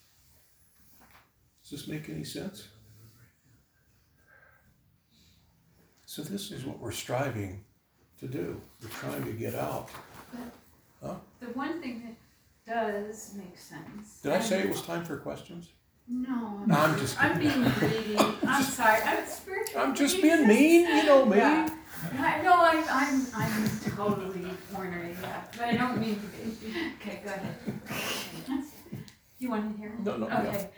[1.63, 2.69] Does this make any sense?
[6.05, 7.65] So this is what we're striving
[8.21, 8.61] to do.
[8.83, 9.89] We're trying to get out.
[11.01, 12.15] The one thing that
[12.67, 14.21] does make sense.
[14.23, 15.71] Did I say it was time for questions?
[16.09, 17.63] No, I'm, No, I'm just I'm kidding.
[17.63, 18.19] being greedy.
[18.47, 19.01] I'm sorry.
[19.03, 19.81] I'm spiritual.
[19.81, 21.37] I'm just being mean, you know me.
[21.39, 21.69] Yeah.
[22.19, 26.75] I, no, I'm, I'm, I'm totally ornery, yeah, but I don't mean to be.
[27.01, 27.55] Okay, go ahead.
[29.39, 29.93] You want to hear?
[30.05, 30.41] No, no, yeah.
[30.49, 30.71] Okay,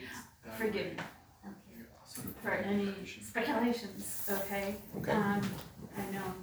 [0.58, 0.96] forgive me
[2.42, 4.76] for any speculations, okay?
[4.98, 5.12] Okay.
[5.12, 5.40] Um,
[5.96, 6.34] I know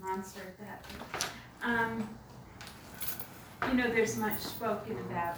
[0.00, 1.26] monster at that.
[1.62, 2.08] Um,
[3.68, 5.36] you know, there's much spoken about,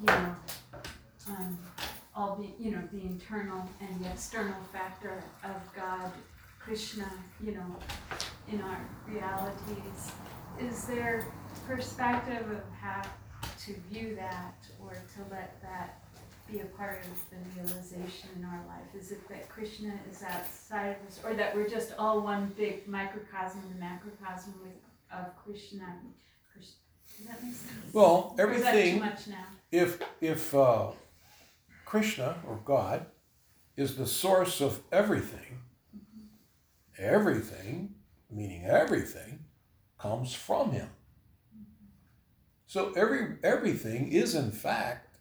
[0.00, 0.36] you know,
[1.28, 1.58] um,
[2.14, 6.10] all the, you know, the internal and the external factor of God,
[6.58, 7.10] Krishna,
[7.42, 7.76] you know,
[8.50, 10.12] in our realities.
[10.60, 11.26] Is there
[11.66, 13.02] perspective of how
[13.64, 16.02] to view that or to let that
[16.50, 18.84] be a part of the realization in our life?
[18.94, 22.86] Is it that Krishna is outside of us, or that we're just all one big
[22.86, 24.72] microcosm, and macrocosm with,
[25.12, 25.86] of Krishna?
[27.22, 27.94] Krish- Does that make sense?
[27.94, 29.44] Well, Or is that too everything, much now?
[29.70, 30.90] if, if uh,
[31.84, 33.06] Krishna or God
[33.76, 35.60] is the source of everything,
[36.98, 37.94] everything,
[38.30, 39.44] meaning everything,
[39.98, 40.88] comes from Him.
[42.66, 45.18] So every everything is in fact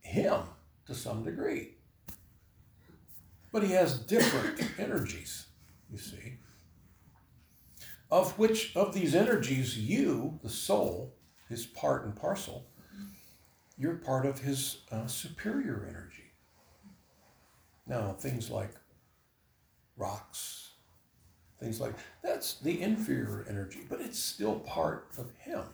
[0.00, 0.40] Him
[0.86, 1.74] to some degree.
[3.52, 5.46] But He has different energies,
[5.90, 6.38] you see.
[8.10, 11.13] Of which of these energies you, the soul,
[11.54, 12.66] is part and parcel
[13.76, 16.32] you're part of his uh, superior energy.
[17.86, 18.70] Now, things like
[19.96, 20.70] rocks,
[21.60, 25.64] things like that's the inferior energy, but it's still part of him.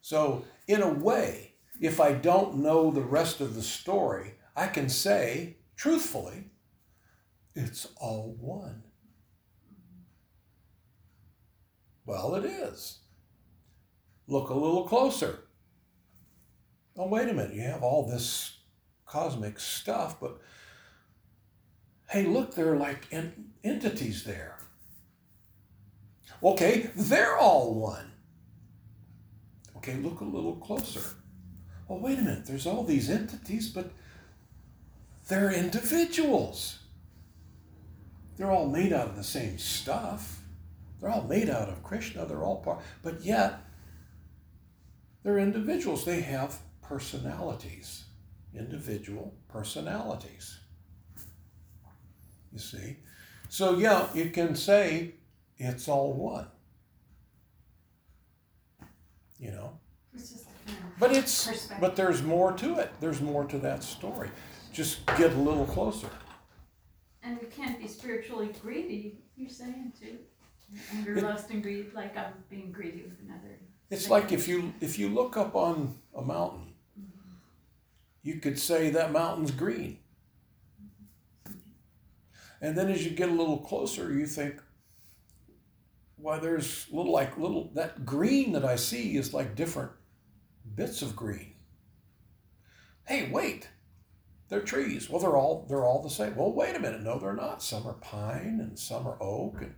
[0.00, 4.88] So, in a way, if I don't know the rest of the story, I can
[4.88, 6.50] say truthfully,
[7.54, 8.82] it's all one.
[12.06, 12.98] Well, it is.
[14.26, 15.40] Look a little closer.
[16.96, 18.58] Oh, wait a minute, you have all this
[19.04, 20.40] cosmic stuff, but
[22.08, 24.58] hey, look, there are like en- entities there.
[26.42, 28.12] Okay, they're all one.
[29.76, 31.02] Okay, look a little closer.
[31.88, 33.90] Oh, wait a minute, there's all these entities, but
[35.28, 36.78] they're individuals.
[38.36, 40.40] They're all made out of the same stuff.
[41.00, 43.63] They're all made out of Krishna, they're all part, but yet
[45.24, 46.04] they're individuals.
[46.04, 48.04] They have personalities,
[48.54, 50.60] individual personalities.
[52.52, 52.98] You see?
[53.48, 55.14] So, yeah, you can say
[55.58, 56.46] it's all one.
[59.38, 59.78] You know?
[60.14, 62.92] It's just a kind of But it's but there's more to it.
[63.00, 64.30] There's more to that story.
[64.72, 66.08] Just get a little closer.
[67.22, 70.18] And we can't be spiritually greedy, you're saying too.
[71.06, 73.58] It- lust, and greed, like I'm being greedy with another.
[73.90, 76.72] It's like if you if you look up on a mountain,
[78.22, 79.98] you could say that mountain's green.
[82.60, 84.62] And then as you get a little closer, you think,
[86.16, 89.92] why there's little like little that green that I see is like different
[90.74, 91.54] bits of green.
[93.06, 93.68] Hey, wait.
[94.48, 95.10] They're trees.
[95.10, 96.36] Well, they're all they're all the same.
[96.36, 97.02] Well, wait a minute.
[97.02, 97.62] No, they're not.
[97.62, 99.60] Some are pine and some are oak.
[99.60, 99.74] And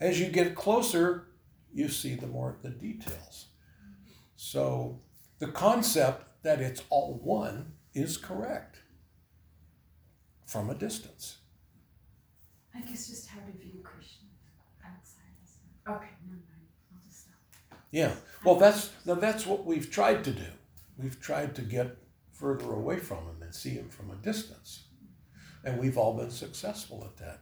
[0.00, 1.28] as you get closer,
[1.74, 3.46] you see the more the details.
[4.36, 5.00] So
[5.40, 8.78] the concept that it's all one is correct
[10.46, 11.38] from a distance.
[12.74, 14.28] I guess just how to view Krishna
[14.84, 15.56] outside us.
[15.88, 16.68] Okay, never mind.
[16.92, 17.78] I'll just stop.
[17.90, 18.14] Yeah.
[18.44, 20.46] Well, that's now that's what we've tried to do.
[20.96, 21.96] We've tried to get
[22.32, 24.84] further away from him and see him from a distance,
[25.64, 27.40] and we've all been successful at that.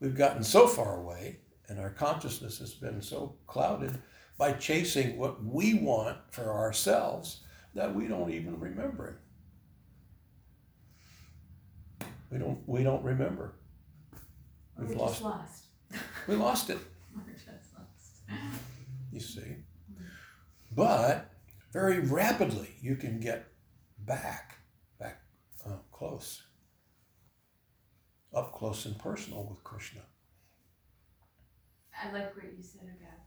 [0.00, 1.38] we've gotten so far away
[1.70, 3.96] and our consciousness has been so clouded
[4.36, 7.44] by chasing what we want for ourselves
[7.74, 9.06] that we don't even remember
[12.00, 12.08] him.
[12.32, 13.54] We don't we don't remember.
[14.76, 15.64] We've we're lost lost.
[16.26, 16.78] we lost it,
[17.14, 17.46] We're just
[17.78, 18.22] lost.
[19.12, 19.56] you see.
[20.72, 21.30] But
[21.72, 23.46] very rapidly you can get
[23.98, 24.56] back,
[24.98, 25.22] back
[25.64, 26.42] uh, close,
[28.34, 30.00] up close and personal with Krishna.
[32.02, 33.26] I like what you said about that.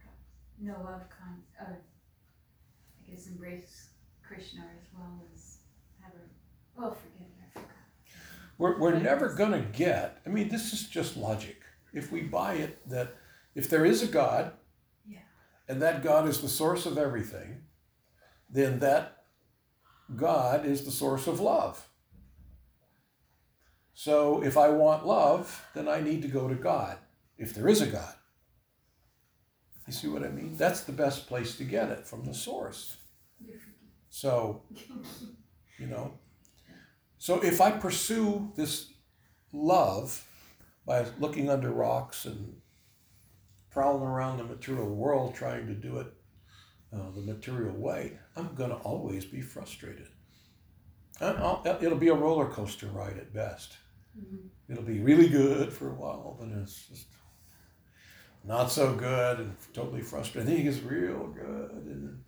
[0.00, 3.90] can- No love con, uh, I guess embrace
[4.26, 5.58] Krishna as well as
[6.00, 7.74] have a, well, forget it, I forgot.
[8.58, 11.62] We're, we're never going to get, I mean, this is just logic.
[11.92, 13.16] If we buy it that
[13.54, 14.52] if there is a God,
[15.08, 15.18] Yeah.
[15.68, 17.62] and that God is the source of everything,
[18.48, 19.24] then that
[20.14, 21.88] God is the source of love.
[24.02, 26.96] So if I want love, then I need to go to God,
[27.36, 28.14] if there is a God.
[29.86, 30.56] You see what I mean?
[30.56, 32.96] That's the best place to get it from the source.
[34.08, 34.62] So,
[35.78, 36.14] you know,
[37.18, 38.90] so if I pursue this
[39.52, 40.26] love
[40.86, 42.54] by looking under rocks and
[43.70, 46.06] prowling around the material world trying to do it
[46.90, 50.08] uh, the material way, I'm going to always be frustrated.
[51.20, 53.76] I'll, it'll be a roller coaster ride at best.
[54.68, 57.06] It'll be really good for a while, then it's just
[58.44, 60.50] not so good and totally frustrating.
[60.54, 62.22] Then it gets real good, and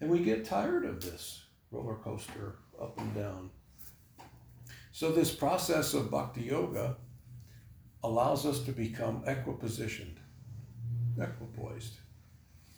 [0.00, 3.50] and we get tired of this roller coaster up and down.
[4.92, 6.96] So this process of bhakti yoga
[8.02, 10.16] allows us to become equipositioned,
[11.18, 11.98] equipoised.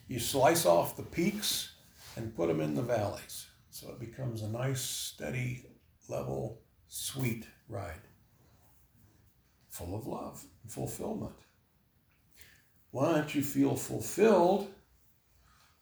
[0.09, 1.75] You slice off the peaks
[2.17, 3.47] and put them in the valleys.
[3.71, 5.67] So it becomes a nice, steady,
[6.09, 8.03] level, sweet ride,
[9.71, 11.35] full of love and fulfillment.
[12.93, 14.69] Once you feel fulfilled,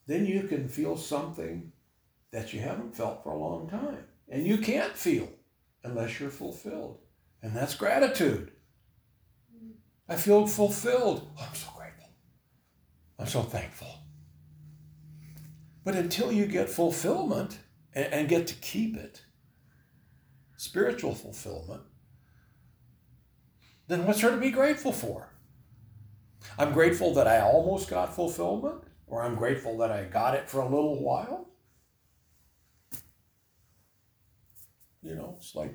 [0.07, 1.71] then you can feel something
[2.31, 4.05] that you haven't felt for a long time.
[4.29, 5.27] And you can't feel
[5.83, 6.99] unless you're fulfilled.
[7.41, 8.51] And that's gratitude.
[10.07, 11.31] I feel fulfilled.
[11.37, 12.09] Oh, I'm so grateful.
[13.17, 13.87] I'm so thankful.
[15.83, 17.57] But until you get fulfillment
[17.93, 19.23] and, and get to keep it,
[20.57, 21.81] spiritual fulfillment,
[23.89, 25.33] then what's there to be grateful for?
[26.57, 30.61] I'm grateful that I almost got fulfillment, or I'm grateful that I got it for
[30.61, 31.49] a little while.
[35.01, 35.73] You know, it's like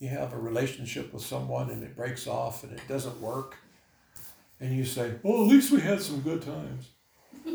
[0.00, 3.54] you have a relationship with someone and it breaks off and it doesn't work.
[4.58, 6.90] And you say, well, at least we had some good times.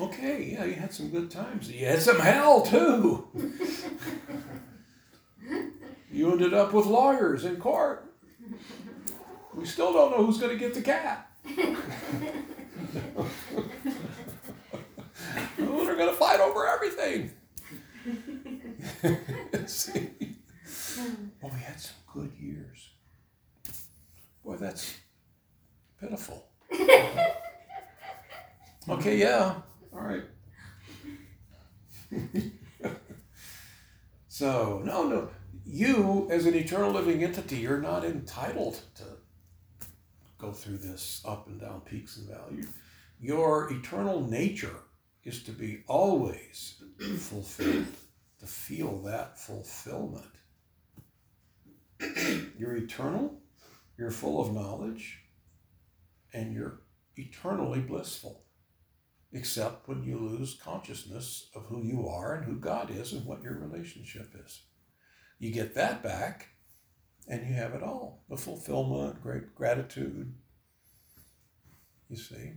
[0.00, 1.70] okay, yeah, you had some good times.
[1.70, 3.28] You had some hell too.
[6.10, 8.12] you ended up with lawyers in court.
[9.54, 11.30] We still don't know who's going to get the cat.
[15.62, 17.30] Oh, they're going to fight over everything.
[19.66, 20.10] See?
[21.40, 22.90] Well, we had some good years.
[24.44, 24.96] Boy, that's
[26.00, 26.46] pitiful.
[28.88, 29.54] okay, yeah.
[29.92, 30.24] All right.
[34.28, 35.28] so, no, no.
[35.64, 39.04] You, as an eternal living entity, you're not entitled to
[40.38, 42.66] go through this up and down peaks and valleys.
[43.20, 44.76] Your eternal nature
[45.24, 46.82] is to be always
[47.18, 47.86] fulfilled,
[48.38, 50.24] to feel that fulfillment.
[52.58, 53.40] You're eternal,
[53.98, 55.20] you're full of knowledge,
[56.32, 56.80] and you're
[57.16, 58.44] eternally blissful,
[59.32, 63.42] except when you lose consciousness of who you are and who God is and what
[63.42, 64.62] your relationship is.
[65.40, 66.48] You get that back,
[67.26, 70.34] and you have it all the fulfillment, great gratitude.
[72.08, 72.52] You see?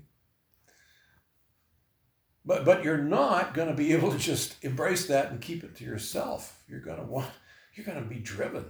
[2.46, 5.78] But, but you're not going to be able to just embrace that and keep it
[5.78, 6.62] to yourself.
[6.68, 7.30] You're going to want,
[7.74, 8.66] you're going to be driven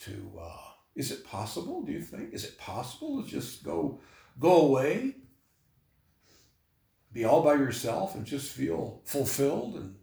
[0.00, 2.34] to, uh, is it possible, do you think?
[2.34, 4.00] Is it possible to just go,
[4.40, 5.14] go away,
[7.12, 9.94] be all by yourself and just feel fulfilled and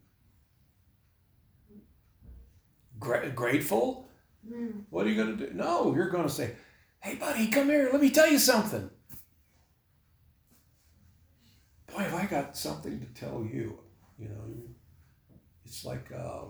[2.99, 4.09] gra- grateful?
[4.47, 4.83] Mm.
[4.89, 5.53] What are you going to do?
[5.53, 6.55] No, you're going to say,
[6.99, 7.89] hey, buddy, come here.
[7.91, 8.89] Let me tell you something.
[11.93, 13.79] Boy, have I got something to tell you.
[14.19, 14.43] You know,
[15.65, 16.45] it's like uh,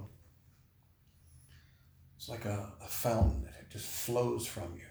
[2.18, 4.88] it's like a, a fountain that just flows from you.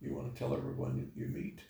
[0.00, 1.60] You want to tell everyone you, meet.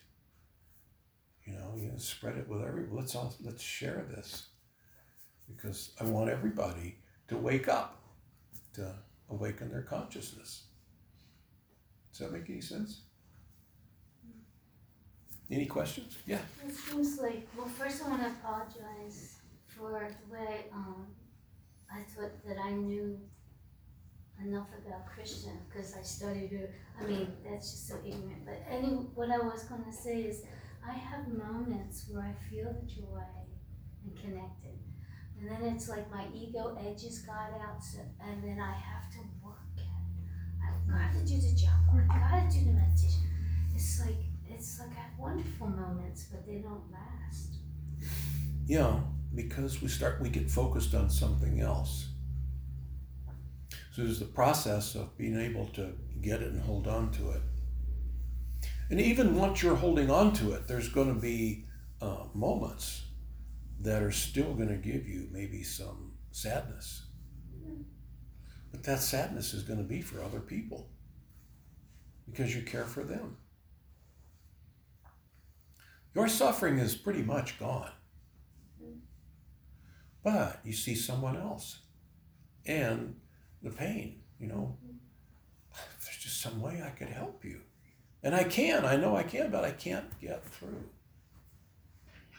[1.45, 2.97] You know, you spread it with everyone.
[2.97, 4.49] Let's all let's share this
[5.49, 6.97] because I want everybody
[7.29, 8.03] to wake up
[8.79, 8.93] uh,
[9.31, 10.65] awaken their consciousness.
[12.13, 13.03] Does that make any sense?
[15.51, 16.17] Any questions?
[16.27, 16.41] Yeah.
[16.67, 21.07] It seems like, well, first I wanna apologize for the way, um,
[21.91, 23.19] I thought that I knew
[24.45, 28.89] enough about Christian, cause I studied it, I mean, that's just so ignorant, but any,
[29.15, 30.43] what I was gonna say is,
[30.87, 33.23] I have moments where I feel the joy
[34.05, 34.79] and connected.
[35.41, 39.19] And then it's like my ego edges God out, so, and then I have to
[39.45, 39.55] work.
[40.63, 41.79] I've gotta do the job,
[42.11, 43.23] I've gotta do the meditation.
[43.75, 44.17] It's like,
[44.49, 47.59] it's like I have wonderful moments, but they don't last.
[48.67, 48.99] Yeah,
[49.35, 52.09] because we start, we get focused on something else.
[53.93, 57.43] So there's the process of being able to get it and hold on to it.
[58.91, 61.67] And even once you're holding on to it, there's going to be
[62.01, 63.03] uh, moments
[63.81, 67.07] that are still going to give you maybe some sadness.
[68.71, 70.91] But that sadness is going to be for other people
[72.29, 73.37] because you care for them.
[76.15, 77.93] Your suffering is pretty much gone.
[80.23, 81.81] But you see someone else
[82.67, 83.17] and
[83.63, 84.77] the pain, you know.
[86.05, 87.61] There's just some way I could help you.
[88.23, 90.85] And I can, I know I can, but I can't get through.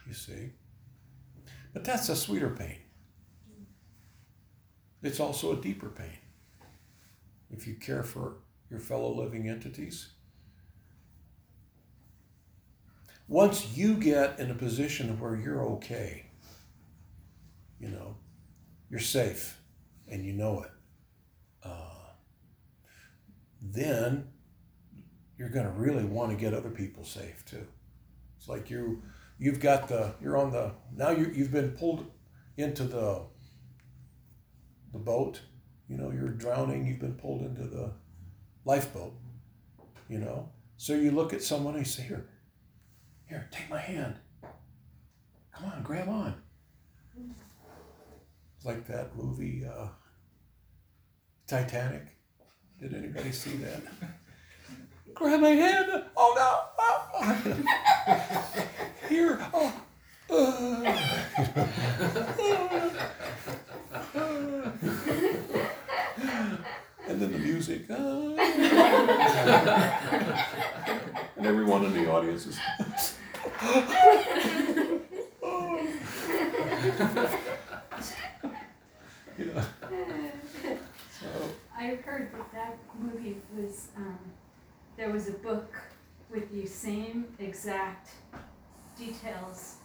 [0.06, 0.50] You see?
[1.72, 2.76] But that's a sweeter pain.
[5.02, 6.18] It's also a deeper pain.
[7.50, 8.36] If you care for
[8.70, 10.10] your fellow living entities,
[13.28, 16.26] once you get in a position where you're okay,
[17.78, 18.16] you know,
[18.90, 19.60] you're safe
[20.08, 20.70] and you know it,
[21.64, 22.10] uh,
[23.62, 24.28] then
[25.38, 27.66] you're going to really want to get other people safe too.
[28.36, 29.02] It's like you,
[29.40, 32.06] you've got the, you're on the, now you, you've been pulled
[32.56, 33.22] into the,
[34.92, 35.40] the boat,
[35.88, 37.90] you know, you're drowning, you've been pulled into the
[38.64, 39.14] lifeboat,
[40.08, 40.50] you know.
[40.76, 42.28] So you look at someone and you say, here,
[43.28, 44.16] here, take my hand.
[45.56, 46.34] Come on, grab on.
[48.56, 49.86] It's like that movie, uh,
[51.46, 52.08] Titanic.
[52.78, 53.82] Did anybody see that?
[55.14, 56.04] Grab my hand.
[56.16, 56.60] Oh no!
[56.78, 58.56] Oh.
[59.10, 59.38] Here.
[59.52, 59.74] Oh.
[67.08, 67.86] and then the music.
[67.90, 67.96] ah.
[71.36, 72.60] and everyone in the audience is.
[79.36, 79.64] you know.
[81.18, 81.26] So,
[81.76, 84.20] I've heard that that movie was, um,
[84.96, 85.74] there was a book
[86.30, 88.10] with the same exact
[89.00, 89.76] details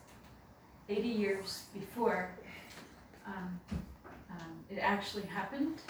[0.90, 2.30] eighty years before,
[3.26, 3.60] um,
[4.30, 5.82] um, it actually happened.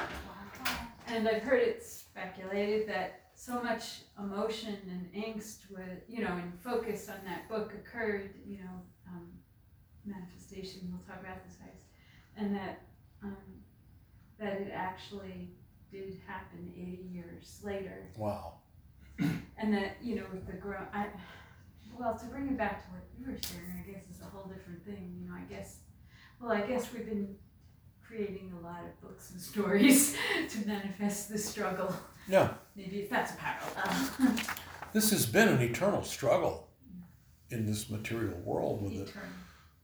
[1.07, 6.53] And I've heard it speculated that so much emotion and angst with, you know, and
[6.63, 9.27] focus on that book occurred, you know, um,
[10.05, 11.81] manifestation, we'll talk about this guys,
[12.37, 12.81] and that,
[13.23, 13.35] um,
[14.39, 15.49] that it actually
[15.91, 18.11] did happen eighty years later.
[18.17, 18.53] wow.
[19.57, 21.07] And that, you know, with the grow, I,
[21.97, 24.49] well, to bring it back to what you were sharing, I guess is a whole
[24.51, 25.77] different thing, you know, I guess,
[26.41, 27.35] well, I guess we've been
[28.05, 30.15] creating a lot of books and stories
[30.49, 31.93] to manifest the struggle.
[32.27, 32.49] Yeah.
[32.75, 34.35] Maybe if that's a parallel.
[34.93, 36.69] This has been an eternal struggle
[37.49, 39.13] in this material world with it.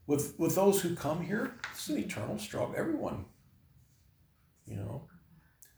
[0.06, 2.74] With with those who come here, it's an eternal struggle.
[2.74, 3.26] Everyone,
[4.64, 5.06] you know,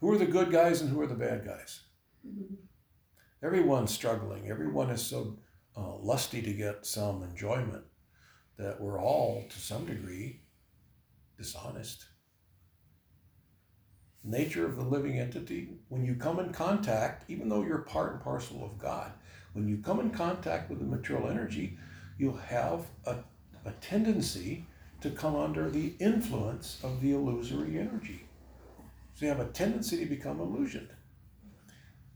[0.00, 1.80] who are the good guys and who are the bad guys?
[2.24, 2.54] Mm-hmm.
[3.42, 4.48] Everyone's struggling.
[4.48, 5.36] Everyone is so
[5.76, 7.84] uh, lusty to get some enjoyment
[8.56, 10.40] that we're all, to some degree,
[11.36, 12.06] dishonest.
[14.22, 18.22] Nature of the living entity, when you come in contact, even though you're part and
[18.22, 19.12] parcel of God,
[19.52, 21.76] when you come in contact with the material energy,
[22.18, 23.16] you'll have a,
[23.64, 24.66] a tendency
[25.00, 28.26] to come under the influence of the illusory energy.
[29.14, 30.88] So you have a tendency to become illusioned.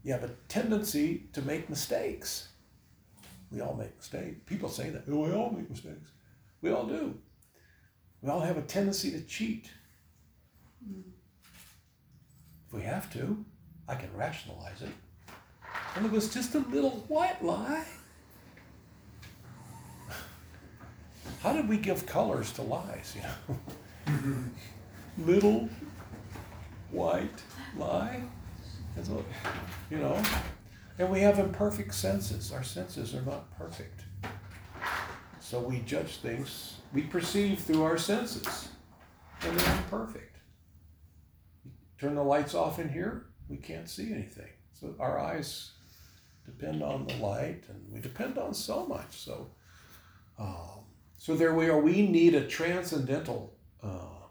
[0.02, 2.48] You have a tendency to make mistakes.
[3.50, 4.40] We all make mistakes.
[4.46, 5.08] People say that.
[5.08, 6.10] We all make mistakes.
[6.60, 7.18] We all do.
[8.20, 9.70] We all have a tendency to cheat.
[12.66, 13.44] If we have to,
[13.88, 14.90] I can rationalize it.
[15.96, 17.84] And it was just a little white lie.
[21.42, 24.44] How did we give colors to lies, you know?
[25.32, 25.68] little
[26.90, 27.42] white
[27.76, 28.22] lie.
[28.96, 29.24] That's what,
[29.90, 30.20] you know.
[30.98, 32.52] And we have imperfect senses.
[32.52, 34.02] Our senses are not perfect.
[35.40, 38.68] So we judge things, we perceive through our senses,
[39.40, 40.36] and they're imperfect.
[41.98, 44.50] turn the lights off in here, we can't see anything.
[44.74, 45.72] So our eyes
[46.44, 49.16] depend on the light, and we depend on so much.
[49.16, 49.52] So,
[50.38, 50.84] um,
[51.16, 51.80] so there we are.
[51.80, 54.26] We need a transcendental uh,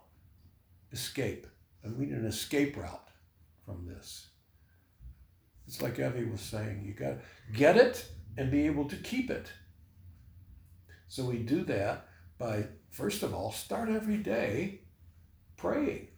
[0.92, 1.46] escape,
[1.82, 3.08] and we need an escape route
[3.64, 4.27] from this.
[5.68, 7.18] It's like Evie was saying, you got to
[7.52, 8.08] get it
[8.38, 9.52] and be able to keep it.
[11.08, 12.08] So we do that
[12.38, 14.80] by, first of all, start every day
[15.58, 16.08] praying.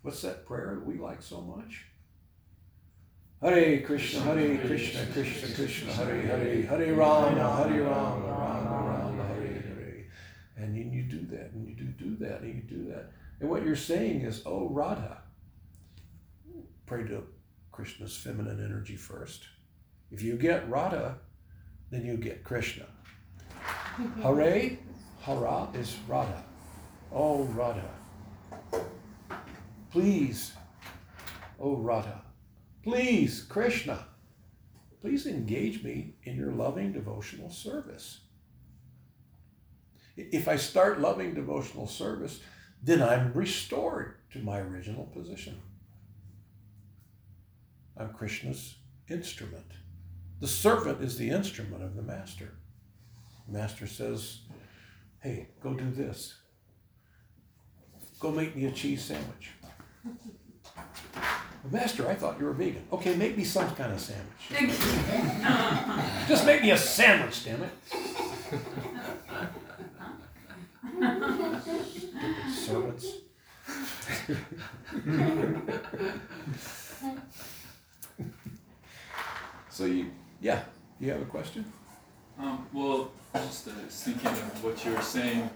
[0.00, 1.84] What's that prayer that we like so much?
[3.42, 9.60] Hare Krishna, Hare Krishna, Krishna Krishna, Hare Hare, Hare Rama, Hare Rama, Rama Rama, Hare
[9.60, 10.06] Hare.
[10.56, 13.12] And then you do that, and you do do that, and you do that.
[13.40, 15.18] And what you're saying is, oh Radha,
[16.86, 17.24] pray to
[17.72, 19.48] Krishna's feminine energy first.
[20.10, 21.18] If you get Radha,
[21.90, 22.84] then you get Krishna.
[24.22, 24.78] Hare,
[25.22, 26.44] Hara is Radha.
[27.10, 27.90] Oh Radha.
[29.90, 30.52] Please,
[31.58, 32.22] oh Radha.
[32.82, 34.06] Please, Krishna,
[35.00, 38.20] please engage me in your loving devotional service.
[40.16, 42.40] If I start loving devotional service,
[42.82, 45.60] then I'm restored to my original position.
[47.96, 48.76] I'm Krishna's
[49.08, 49.72] instrument.
[50.40, 52.54] The servant is the instrument of the master.
[53.46, 54.40] The master says,
[55.20, 56.34] Hey, go do this.
[58.18, 59.50] Go make me a cheese sandwich.
[61.70, 62.82] Master, I thought you were vegan.
[62.92, 64.26] Okay, make me some kind of sandwich.
[66.28, 67.70] Just make me a sandwich, damn it.
[72.52, 73.06] Stupid servants.
[79.72, 80.10] So you,
[80.42, 80.60] yeah,
[81.00, 81.64] you have a question?
[82.38, 85.48] Um, well, just uh, thinking of what you were saying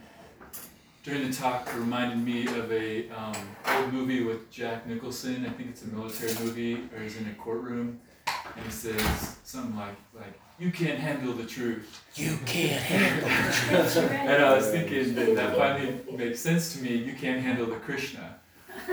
[1.04, 3.36] during the talk reminded me of a um,
[3.66, 5.44] old movie with Jack Nicholson.
[5.46, 9.76] I think it's a military movie, or he's in a courtroom, and he says something
[9.76, 13.52] like, "like You can't handle the truth." You can't handle the
[13.92, 14.10] truth.
[14.10, 16.96] And I was thinking that that finally makes sense to me.
[16.96, 18.36] You can't handle the Krishna,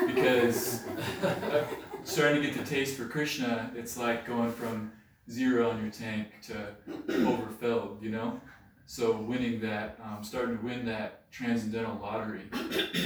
[0.05, 0.83] because
[1.23, 1.63] uh,
[2.03, 4.91] starting to get the taste for Krishna, it's like going from
[5.29, 6.75] zero on your tank to
[7.09, 8.39] overfilled, you know?
[8.85, 12.41] So winning that, um, starting to win that transcendental lottery,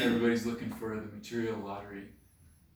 [0.02, 2.06] everybody's looking for the material lottery,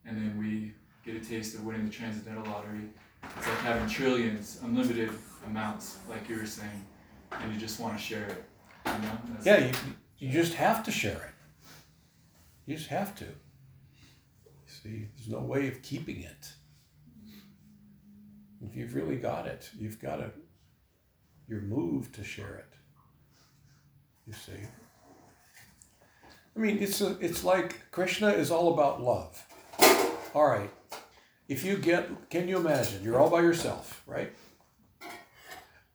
[0.05, 0.73] and then we
[1.03, 2.89] get a taste of winning the transcendental lottery.
[3.37, 5.09] It's like having trillions, unlimited
[5.45, 6.85] amounts, like you were saying,
[7.31, 8.43] and you just want to share it.
[8.85, 9.17] You know?
[9.43, 9.71] Yeah, you,
[10.19, 11.33] you just have to share it.
[12.65, 13.25] You just have to.
[14.67, 16.53] See, there's no way of keeping it.
[18.63, 20.31] If you've really got it, you've got to,
[21.47, 22.73] you're moved to share it.
[24.27, 24.67] You see?
[26.55, 29.43] I mean, it's a, it's like Krishna is all about love.
[30.35, 30.69] All right.
[31.47, 33.03] If you get, can you imagine?
[33.03, 34.31] You're all by yourself, right?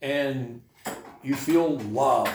[0.02, 0.62] And
[1.22, 2.30] you feel love.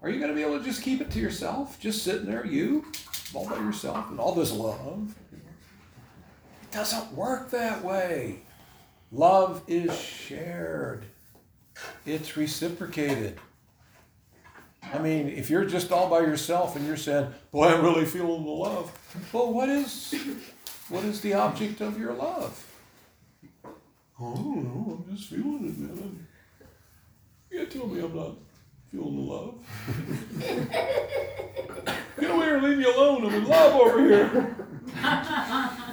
[0.00, 1.80] Are you going to be able to just keep it to yourself?
[1.80, 2.84] Just sitting there, you,
[3.34, 5.14] all by yourself, and all this love?
[6.70, 8.40] Doesn't work that way.
[9.10, 11.04] Love is shared,
[12.04, 13.38] it's reciprocated.
[14.82, 18.44] I mean, if you're just all by yourself and you're saying, "Boy, I'm really feeling
[18.44, 18.92] the love,"
[19.32, 20.14] well, what is
[20.88, 22.64] what is the object of your love?
[23.64, 23.68] I
[24.20, 25.04] don't know.
[25.06, 26.26] I'm just feeling it, man.
[27.50, 28.34] You can't tell me I'm not
[28.90, 29.54] feeling the love.
[32.20, 33.26] Get away or leave me alone.
[33.26, 34.56] I'm in love over here.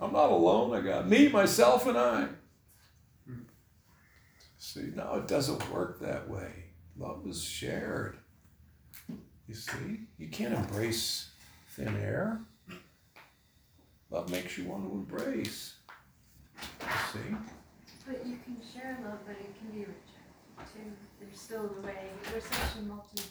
[0.00, 0.74] I'm not alone.
[0.74, 2.28] I got me, myself, and I.
[4.56, 6.50] See, no, it doesn't work that way.
[6.96, 8.16] Love is shared.
[9.08, 11.30] You see, you can't embrace
[11.70, 12.40] thin air.
[14.10, 15.74] Love makes you want to embrace.
[16.80, 17.36] You see?
[18.06, 20.92] But you can share love, but it can be rejected too.
[21.20, 22.10] There's still a way.
[22.32, 23.22] We're such a multi.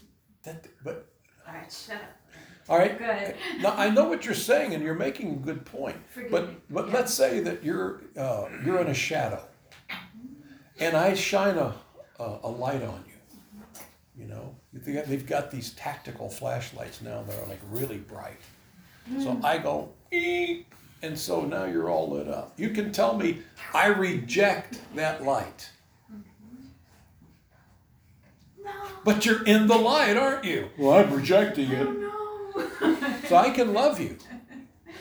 [0.44, 1.10] That, but
[1.48, 2.16] Alright, shut up.
[2.70, 2.98] All right.
[2.98, 3.36] Good.
[3.62, 5.98] No, I know what you're saying, and you're making a good point.
[6.14, 6.56] Forgive But me.
[6.70, 6.94] but Yeah.
[6.94, 9.42] let's say that you're uh, you're in a shadow,
[10.80, 11.74] and I shine a,
[12.20, 13.14] a, a light on you.
[14.24, 18.40] You know, they got, they've got these tactical flashlights now that are like really bright.
[19.20, 22.54] So I go, "Eep," and so now you're all lit up.
[22.58, 23.40] You can tell me
[23.74, 25.70] I reject that light,
[28.64, 28.72] No.
[29.04, 30.70] but you're in the light, aren't you?
[30.78, 32.19] Well, I'm rejecting Oh no.
[33.30, 34.18] So I can love you.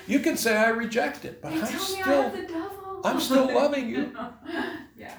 [0.07, 3.01] You can say I reject it, but I'm tell me I still have the devil.
[3.03, 4.15] I'm still loving you.
[4.99, 5.15] yeah.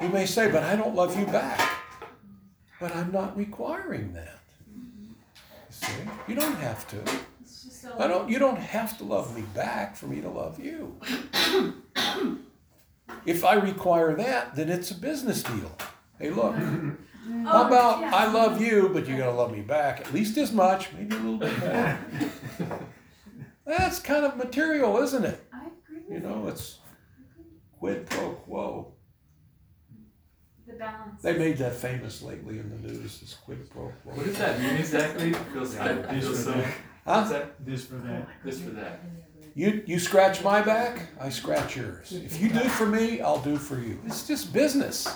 [0.00, 1.78] You may say, but I don't love you back.
[2.80, 4.40] But I'm not requiring that.
[4.66, 5.14] You
[5.70, 5.92] see?
[6.26, 6.96] You don't have to.
[7.40, 8.28] It's just a I don't.
[8.28, 10.96] You don't have to love me back for me to love you.
[13.24, 15.70] if I require that, then it's a business deal.
[16.18, 16.56] Hey, look.
[17.44, 18.10] How Oh, about yeah.
[18.14, 21.18] I love you, but you gotta love me back at least as much, maybe a
[21.18, 21.98] little bit more.
[23.66, 25.40] That's kind of material, isn't it?
[25.52, 26.78] I agree You know, it's
[27.78, 28.94] quid pro quo.
[30.66, 31.22] the balance.
[31.22, 33.20] They made that famous lately in the news.
[33.20, 34.12] This quid pro quo.
[34.14, 35.32] What does that mean exactly?
[35.52, 36.52] Feels, I Yeah, feel just so.
[36.52, 36.66] for that.
[36.66, 37.28] What's Huh?
[37.38, 37.64] that?
[37.66, 38.22] This for that.
[38.28, 39.00] Oh this for that.
[39.54, 42.10] You you scratch my back, I scratch yours.
[42.12, 44.00] If you do for me, I'll do for you.
[44.06, 45.06] It's just business.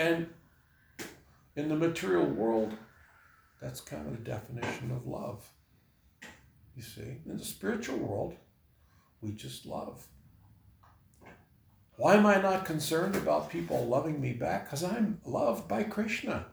[0.00, 0.28] And
[1.56, 2.72] in the material world,
[3.60, 5.46] that's kind of the definition of love.
[6.74, 8.34] You see, in the spiritual world,
[9.20, 10.06] we just love.
[11.96, 14.64] Why am I not concerned about people loving me back?
[14.64, 16.46] Because I'm loved by Krishna.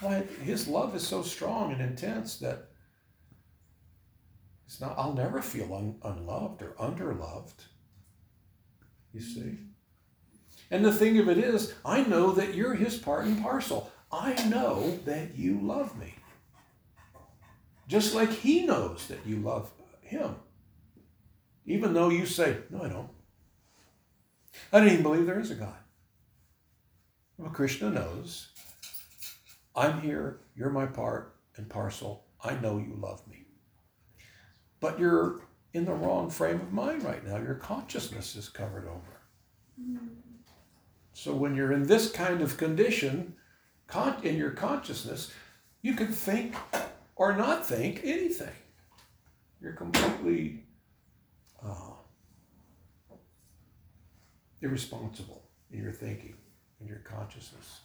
[0.00, 2.68] Why, his love is so strong and intense that
[4.66, 7.64] it's not, I'll never feel un, unloved or underloved.
[9.14, 9.58] You see?
[10.72, 13.92] And the thing of it is, I know that you're his part and parcel.
[14.10, 16.14] I know that you love me.
[17.86, 19.70] Just like he knows that you love
[20.00, 20.34] him.
[21.66, 23.10] Even though you say, No, I don't.
[24.72, 25.76] I don't even believe there is a God.
[27.36, 28.48] Well, Krishna knows.
[29.76, 32.24] I'm here, you're my part and parcel.
[32.42, 33.44] I know you love me.
[34.80, 35.42] But you're
[35.74, 37.36] in the wrong frame of mind right now.
[37.36, 39.20] Your consciousness is covered over.
[39.78, 40.21] Mm-hmm.
[41.12, 43.34] So when you're in this kind of condition,
[43.86, 45.32] con- in your consciousness,
[45.82, 46.54] you can think
[47.16, 48.54] or not think anything.
[49.60, 50.64] You're completely
[51.64, 51.92] uh,
[54.60, 56.34] irresponsible in your thinking,
[56.80, 57.80] in your consciousness.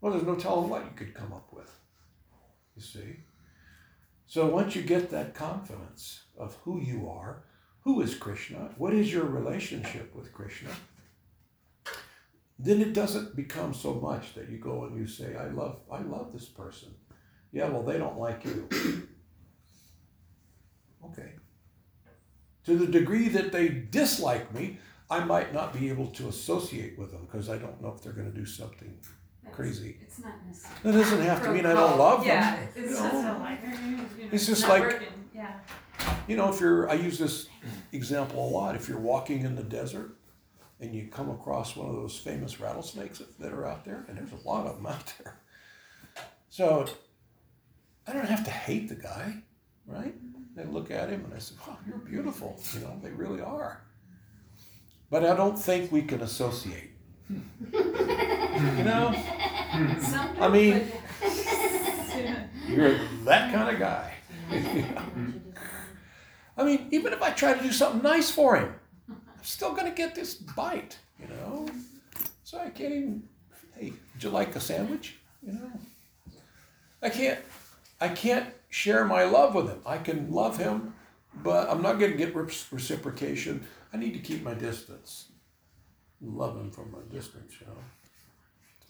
[0.00, 1.72] Well, there's no telling what you could come up with.
[2.76, 3.16] You see?
[4.26, 7.44] So once you get that confidence of who you are,
[7.80, 10.70] who is Krishna, what is your relationship with Krishna,
[12.58, 16.00] then it doesn't become so much that you go and you say, I love I
[16.00, 16.88] love this person.
[17.52, 18.68] Yeah, well they don't like you.
[21.04, 21.32] okay.
[22.64, 24.78] To the degree that they dislike me,
[25.08, 28.12] I might not be able to associate with them because I don't know if they're
[28.12, 28.98] going to do something
[29.44, 29.98] That's- crazy.
[30.02, 30.74] It's not necessary.
[30.82, 32.28] That doesn't have to mean I don't love them.
[32.28, 33.38] Yeah, it's you just know.
[33.40, 33.60] like,
[34.32, 35.08] It's just like- working.
[35.32, 35.52] Yeah.
[36.26, 37.48] You know, if you're, I use this
[37.92, 38.74] example a lot.
[38.74, 40.15] If you're walking in the desert
[40.80, 44.32] and you come across one of those famous rattlesnakes that- are out there, and there's
[44.32, 45.38] a lot of them out there.
[46.50, 46.86] So
[48.06, 49.42] I don't have to hate the guy,
[49.86, 50.14] right?
[50.58, 52.58] I look at him and I say, wow, you're beautiful.
[52.72, 53.82] You know, they really are.
[55.10, 56.92] But I don't think we can associate.
[57.28, 57.42] you
[58.84, 59.12] know,
[60.40, 60.90] I mean-
[62.68, 64.12] you're that kind of guy.
[66.58, 68.74] I mean, even if I try to do something nice for him, I'm
[69.46, 71.68] still going to get this bite, you know?
[72.44, 73.22] So I can't even,
[73.76, 75.16] hey, would you like a sandwich?
[75.42, 75.72] You know?
[77.02, 77.38] I can't,
[78.00, 79.80] I can't share my love with him.
[79.86, 80.94] I can love him,
[81.42, 83.66] but I'm not going to get reciprocation.
[83.92, 85.26] I need to keep my distance.
[86.20, 87.78] Love him from a distance, you know?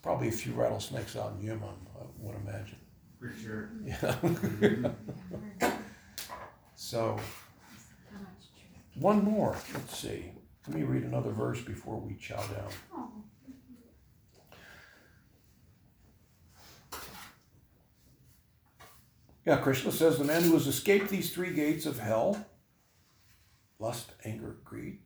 [0.02, 2.78] Probably a few rattlesnakes out in Yemen, I would imagine.
[3.18, 3.70] For sure.
[3.84, 4.90] Yeah.
[6.76, 7.18] so,
[8.94, 9.56] one more.
[9.74, 10.32] Let's see.
[10.68, 12.70] Let me read another verse before we chow down.
[19.44, 22.46] Yeah, Krishna says the man who has escaped these three gates of hell
[23.78, 24.98] lust, anger, greed,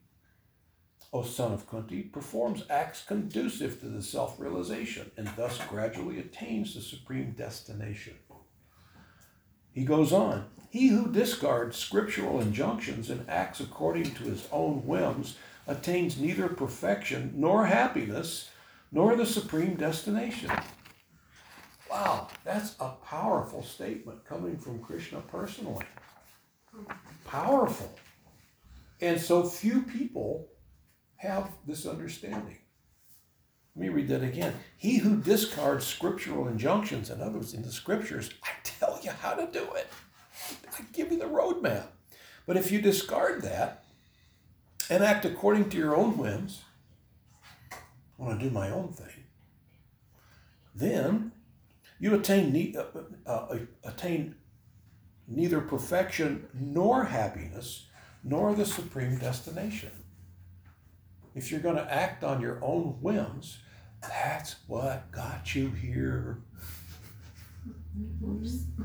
[1.13, 6.73] O son of Kunti, performs acts conducive to the self realization and thus gradually attains
[6.73, 8.15] the supreme destination.
[9.73, 15.35] He goes on He who discards scriptural injunctions and acts according to his own whims
[15.71, 18.49] attains neither perfection nor happiness
[18.91, 20.51] nor the supreme destination.
[21.89, 25.85] Wow, that's a powerful statement coming from Krishna personally.
[27.25, 27.93] Powerful.
[28.99, 30.49] And so few people
[31.17, 32.57] have this understanding.
[33.75, 34.53] Let me read that again.
[34.77, 39.33] He who discards scriptural injunctions, in other words, in the scriptures, I tell you how
[39.33, 39.87] to do it.
[40.77, 41.87] I give you the roadmap.
[42.45, 43.80] But if you discard that
[44.91, 46.63] and act according to your own whims,
[47.71, 47.77] I
[48.17, 49.23] want to do my own thing,
[50.75, 51.31] then
[51.97, 52.83] you attain, ne- uh,
[53.25, 54.35] uh, attain
[55.29, 57.87] neither perfection nor happiness
[58.21, 59.91] nor the supreme destination.
[61.35, 63.59] If you're going to act on your own whims,
[64.01, 66.41] that's what got you here.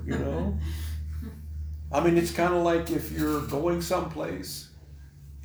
[0.04, 0.56] You know?
[1.90, 4.68] I mean, it's kind of like if you're going someplace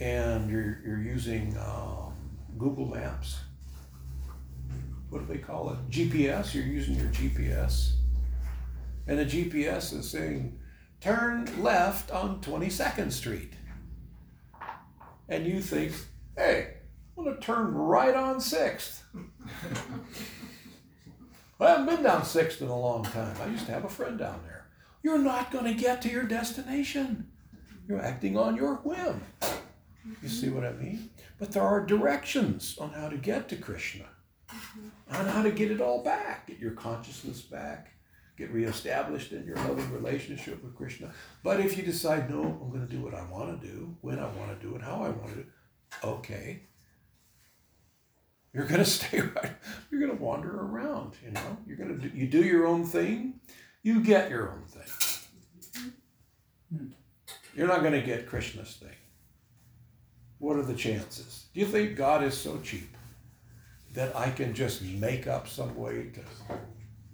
[0.01, 2.13] and you're, you're using um,
[2.57, 3.39] Google Maps.
[5.09, 5.89] What do they call it?
[5.89, 6.55] GPS.
[6.55, 7.93] You're using your GPS.
[9.07, 10.59] And the GPS is saying,
[11.01, 13.53] turn left on 22nd Street.
[15.29, 15.93] And you think,
[16.35, 16.77] hey,
[17.15, 19.01] I'm going to turn right on 6th.
[21.59, 23.35] I haven't been down 6th in a long time.
[23.39, 24.65] I used to have a friend down there.
[25.03, 27.29] You're not going to get to your destination.
[27.87, 29.21] You're acting on your whim.
[30.21, 31.09] You see what I mean?
[31.37, 34.05] But there are directions on how to get to Krishna,
[34.49, 35.15] mm-hmm.
[35.15, 37.93] on how to get it all back, get your consciousness back,
[38.37, 41.11] get reestablished in your loving relationship with Krishna.
[41.43, 44.19] But if you decide, no, I'm going to do what I want to do, when
[44.19, 45.47] I want to do it, how I want to do it,
[46.03, 46.63] okay.
[48.53, 49.51] You're going to stay right.
[49.91, 51.57] You're going to wander around, you know.
[51.67, 53.39] You're going to do, you do your own thing,
[53.83, 55.91] you get your own thing.
[56.73, 56.85] Mm-hmm.
[57.55, 58.95] You're not going to get Krishna's thing.
[60.41, 61.45] What are the chances?
[61.53, 62.97] Do you think God is so cheap
[63.93, 66.21] that I can just make up some way to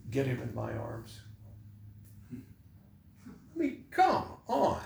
[0.09, 1.19] get him in my arms?
[2.33, 2.39] I
[3.53, 4.79] mean, come on.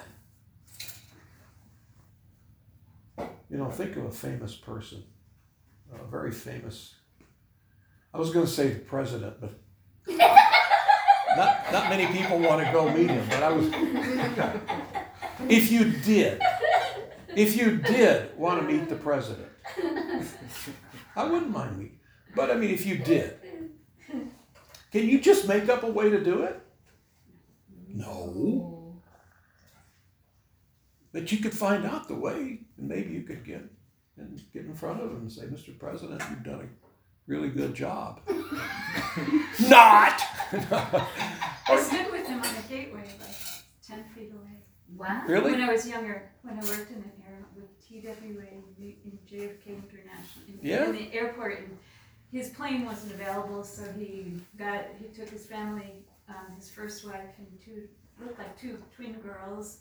[3.20, 5.04] You know, think of a famous person,
[5.94, 6.96] a very famous.
[8.12, 9.54] I was going to say the president, but
[10.18, 13.24] not, not many people want to go meet him.
[13.30, 13.72] But I was.
[15.50, 16.40] If you did,
[17.36, 19.50] if you did want to meet the president,
[21.16, 22.00] I wouldn't mind meeting.
[22.36, 23.40] But I mean, if you did,
[24.92, 26.62] can you just make up a way to do it?
[27.88, 29.02] No.
[31.14, 33.64] But you could find out the way, and maybe you could get
[34.18, 35.78] and get in front of him and say, "Mr.
[35.78, 36.70] President, you've done a
[37.28, 38.22] really good job."
[39.70, 40.22] Not.
[40.54, 43.36] I stood with him on the gateway, like
[43.86, 44.58] ten feet away.
[44.96, 45.24] Wow.
[45.28, 45.52] really?
[45.52, 47.21] When I was younger, when I worked in the air with
[48.02, 50.86] TWA in in JFK International, in, Yeah.
[50.86, 51.78] in the airport, and
[52.32, 57.34] his plane wasn't available, so he got he took his family, um, his first wife
[57.38, 57.88] and two
[58.20, 59.80] looked like two twin girls,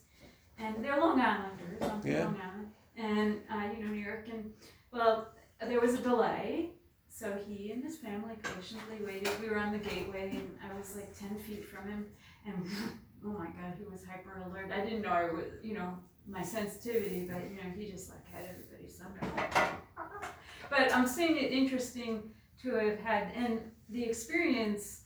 [0.58, 2.24] and they're Long Islanders, I'm from Yeah.
[2.24, 4.52] Long Island, and uh, you know New York, and
[4.92, 5.28] well
[5.61, 6.70] there was a delay.
[7.12, 9.28] So he and his family patiently waited.
[9.42, 12.06] We were on the gateway, and I was like ten feet from him,
[12.46, 12.64] and
[13.26, 14.70] oh my god, he was hyper alert.
[14.72, 15.98] I didn't know I was, you know,
[16.28, 19.70] my sensitivity, but you know, he just like had everybody somewhere.
[20.70, 22.22] But I'm seeing it interesting
[22.62, 25.00] to have had, and the experiences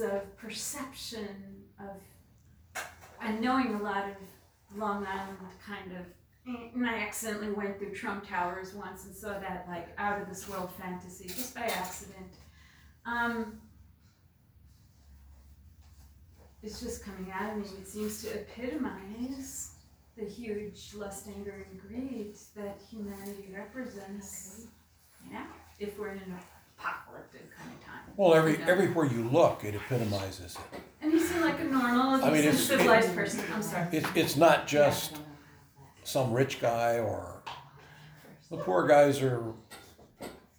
[0.00, 2.84] of perception of,
[3.20, 4.14] and knowing a lot of
[4.78, 6.06] Long Island kind of.
[6.74, 10.48] And I accidentally went through Trump Towers once and saw that like out of this
[10.48, 12.34] world fantasy just by accident.
[13.04, 13.60] Um,
[16.62, 17.64] it's just coming out of me.
[17.80, 19.72] It seems to epitomize
[20.16, 24.66] the huge lust, anger, and greed that humanity represents.
[25.30, 25.44] Yeah,
[25.78, 26.34] if we're in an
[26.78, 28.00] apocalyptic kind of time.
[28.16, 30.80] Well, every everywhere you look, it epitomizes it.
[31.00, 33.44] And you seem like a normal, I mean, decent, it's- civilized person.
[33.54, 33.88] I'm sorry.
[33.92, 35.16] It's it's not just
[36.04, 37.42] some rich guy or
[38.50, 39.42] the poor guys are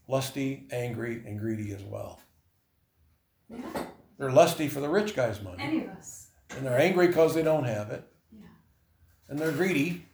[0.08, 2.20] lusty, angry, and greedy as well.
[3.50, 3.86] Yeah,
[4.18, 6.28] They're lusty for the rich guy's money, any of us.
[6.52, 8.46] and they're angry because they don't have it, Yeah.
[9.28, 10.06] and they're greedy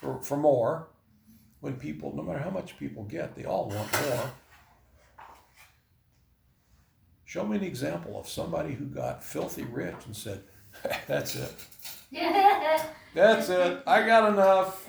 [0.00, 0.88] for, for more.
[1.60, 4.30] When people, no matter how much people get, they all want more.
[7.24, 10.42] Show me an example of somebody who got filthy rich and said,
[11.06, 11.52] "That's it,
[13.14, 14.88] that's it, I got enough."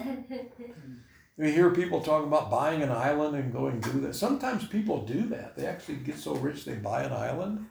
[1.37, 4.15] You hear people talking about buying an island and going do that.
[4.15, 5.55] Sometimes people do that.
[5.55, 7.65] They actually get so rich they buy an island.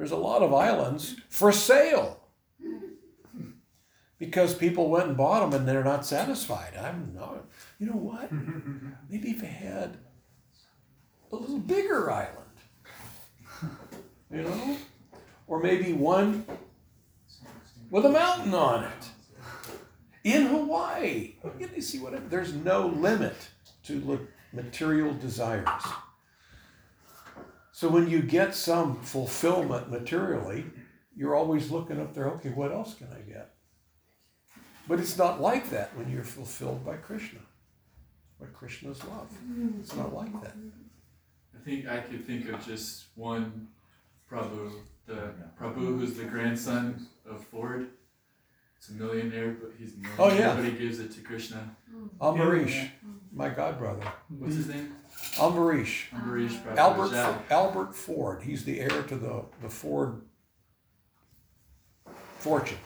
[0.00, 2.20] There's a lot of islands for sale
[4.18, 6.72] because people went and bought them and they're not satisfied.
[6.74, 7.44] I'm not.
[7.78, 8.32] You know what?
[9.10, 9.98] Maybe if they had
[11.30, 12.48] a little bigger island,
[14.32, 14.78] you know,
[15.46, 16.46] or maybe one
[17.90, 19.08] with a mountain on it
[20.24, 21.34] in Hawaii.
[21.76, 22.14] You see what?
[22.14, 23.36] I- There's no limit
[23.84, 25.68] to material desires.
[27.80, 30.66] So when you get some fulfillment materially,
[31.16, 32.26] you're always looking up there.
[32.32, 33.54] Okay, what else can I get?
[34.86, 37.38] But it's not like that when you're fulfilled by Krishna,
[38.38, 39.28] by Krishna's love.
[39.80, 40.52] It's not like that.
[41.58, 43.68] I think I could think of just one
[44.30, 44.72] Prabhu,
[45.06, 47.88] the Prabhu who's the grandson of Ford.
[48.76, 50.54] It's a millionaire, but he's a oh, millionaire, Oh, yeah.
[50.54, 51.74] but he gives it to Krishna.
[52.20, 52.90] Ambarish,
[53.32, 54.04] my godbrother.
[54.28, 54.92] What's his name?
[55.36, 56.06] Ambarish
[56.76, 57.12] Alfred,
[57.50, 58.42] Alfred Ford.
[58.42, 60.22] He's the heir to the, the Ford
[62.38, 62.78] fortune.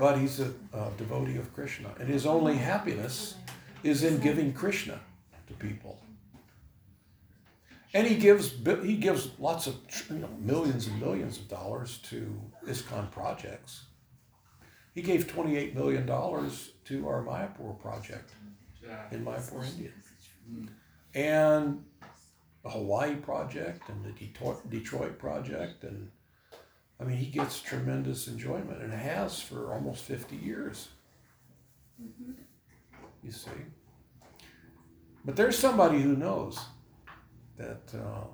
[0.03, 1.89] But he's a, a devotee of Krishna.
[1.97, 3.35] And his only happiness
[3.83, 4.99] is in giving Krishna
[5.47, 5.97] to people.
[7.93, 8.53] And he gives
[8.83, 9.75] he gives lots of
[10.09, 13.85] you know, millions and millions of dollars to ISKCON projects.
[14.93, 18.31] He gave twenty eight million dollars to our Mayapur project
[19.11, 19.91] in Mayapur, India,
[21.15, 21.81] and
[22.63, 26.11] the Hawaii project and the Detroit, Detroit project, and
[27.03, 30.87] I mean he gets tremendous enjoyment and has for almost fifty years.
[33.21, 33.51] You see,
[35.25, 36.57] but there's somebody who knows
[37.57, 38.27] that uh,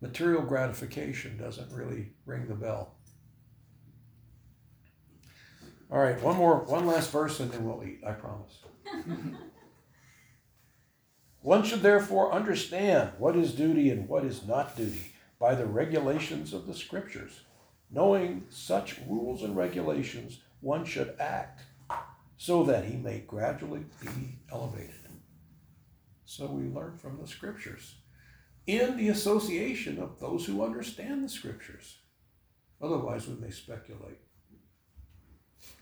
[0.00, 2.94] material gratification doesn't really ring the bell.
[5.90, 8.00] All right, one more, one last verse, and then we'll eat.
[8.06, 8.58] I promise.
[11.42, 16.52] One should therefore understand what is duty and what is not duty by the regulations
[16.52, 17.42] of the scriptures.
[17.90, 21.62] Knowing such rules and regulations, one should act
[22.36, 24.92] so that he may gradually be elevated.
[26.24, 27.94] So we learn from the scriptures
[28.66, 31.98] in the association of those who understand the scriptures.
[32.82, 34.18] Otherwise, we may speculate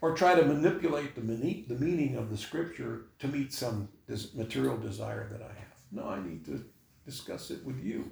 [0.00, 4.36] or try to manipulate the, meaning- the meaning of the scripture to meet some des-
[4.36, 5.78] material desire that I have.
[5.90, 6.64] No, I need to
[7.04, 8.10] discuss it with you,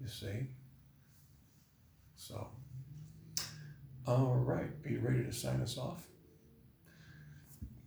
[0.00, 0.46] you see.
[2.16, 2.48] So,
[4.06, 6.06] all right, are you ready to sign us off?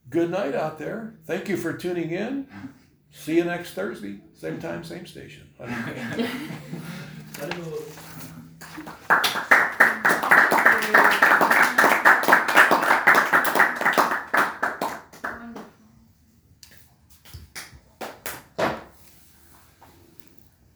[0.09, 1.15] Good night out there.
[1.25, 2.47] Thank you for tuning in.
[3.11, 5.49] See you next Thursday, same time, same station.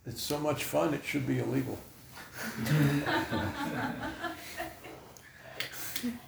[0.06, 1.78] It's so much fun, it should be illegal.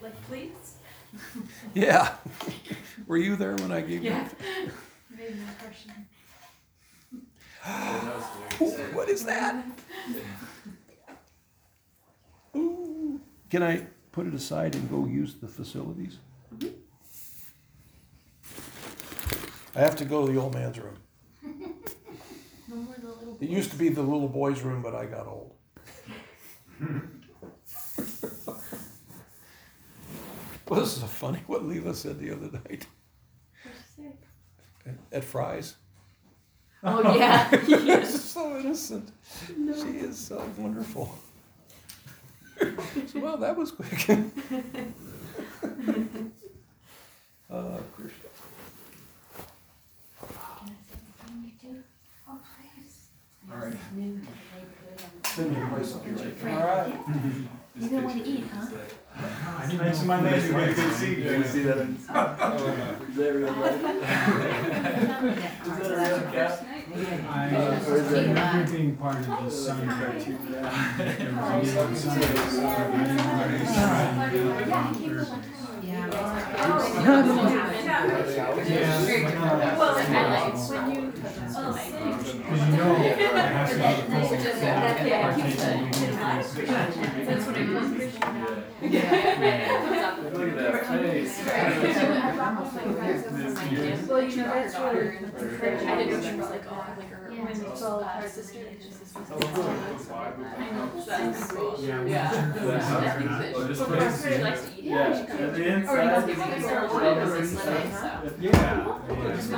[0.02, 0.74] Like, please?
[1.74, 2.14] Yeah.
[3.06, 4.10] Were you there when I gave you?
[4.10, 4.28] Yeah.
[5.16, 6.06] Made an impression.
[8.60, 9.64] Ooh, what is that?
[12.56, 13.20] Ooh.
[13.50, 16.18] Can I put it aside and go use the facilities?
[16.54, 16.68] Mm-hmm.
[19.74, 20.96] I have to go to the old man's room.
[22.68, 23.36] No more the little.
[23.40, 25.54] It used to be the little boy's room, but I got old.
[30.68, 32.86] well, this is a funny what Leela said the other night
[34.84, 35.76] at, at Fry's.
[36.82, 37.50] Oh, yeah.
[37.66, 39.10] She's so innocent.
[39.46, 41.16] She is so wonderful.
[42.58, 44.08] so, well, that was quick.
[47.50, 48.28] uh, Krishna.
[53.48, 53.76] All right.
[53.94, 54.26] New to the
[54.56, 55.00] neighborhood.
[55.36, 56.44] Then you place up your right.
[56.44, 57.48] All right.
[57.78, 58.66] You don't want to eat, huh?
[59.68, 61.18] Thanks to my neighbor, we had a good seat.
[61.18, 61.78] You see that?
[62.08, 63.74] Oh, is that real life?
[63.74, 63.80] Is
[65.08, 66.66] that a real cat?
[67.28, 70.38] I Or is that- remember uh, being part of the sun cartoon.
[70.50, 71.10] There was a
[71.58, 75.55] meeting on Sunday, so uh, I didn't want to try and do it
[75.96, 77.00] Because you
[82.76, 84.36] know, it has to be full.
[85.06, 85.32] Yeah.
[85.32, 86.12] Partaking in the
[87.26, 87.58] That's what I
[90.32, 91.34] Look at that face.
[94.06, 95.18] Well, you know, that's really,
[95.86, 97.10] I didn't know she was like, oh, like
[97.88, 98.58] her, when you told her sister.
[98.58, 101.74] that she was Oh, I know, that's cool.
[101.78, 102.04] Yeah.
[102.04, 102.54] Yeah.
[102.54, 103.52] Yeah.
[103.56, 104.22] Oh, this But place.
[104.22, 104.84] she likes to eat.
[104.84, 105.14] Yeah, Yeah.
[105.16, 106.06] at the Or you inside.
[106.06, 108.08] must give me a little bit of this lemon, so.
[108.40, 108.52] Yeah.
[109.08, 109.52] Because.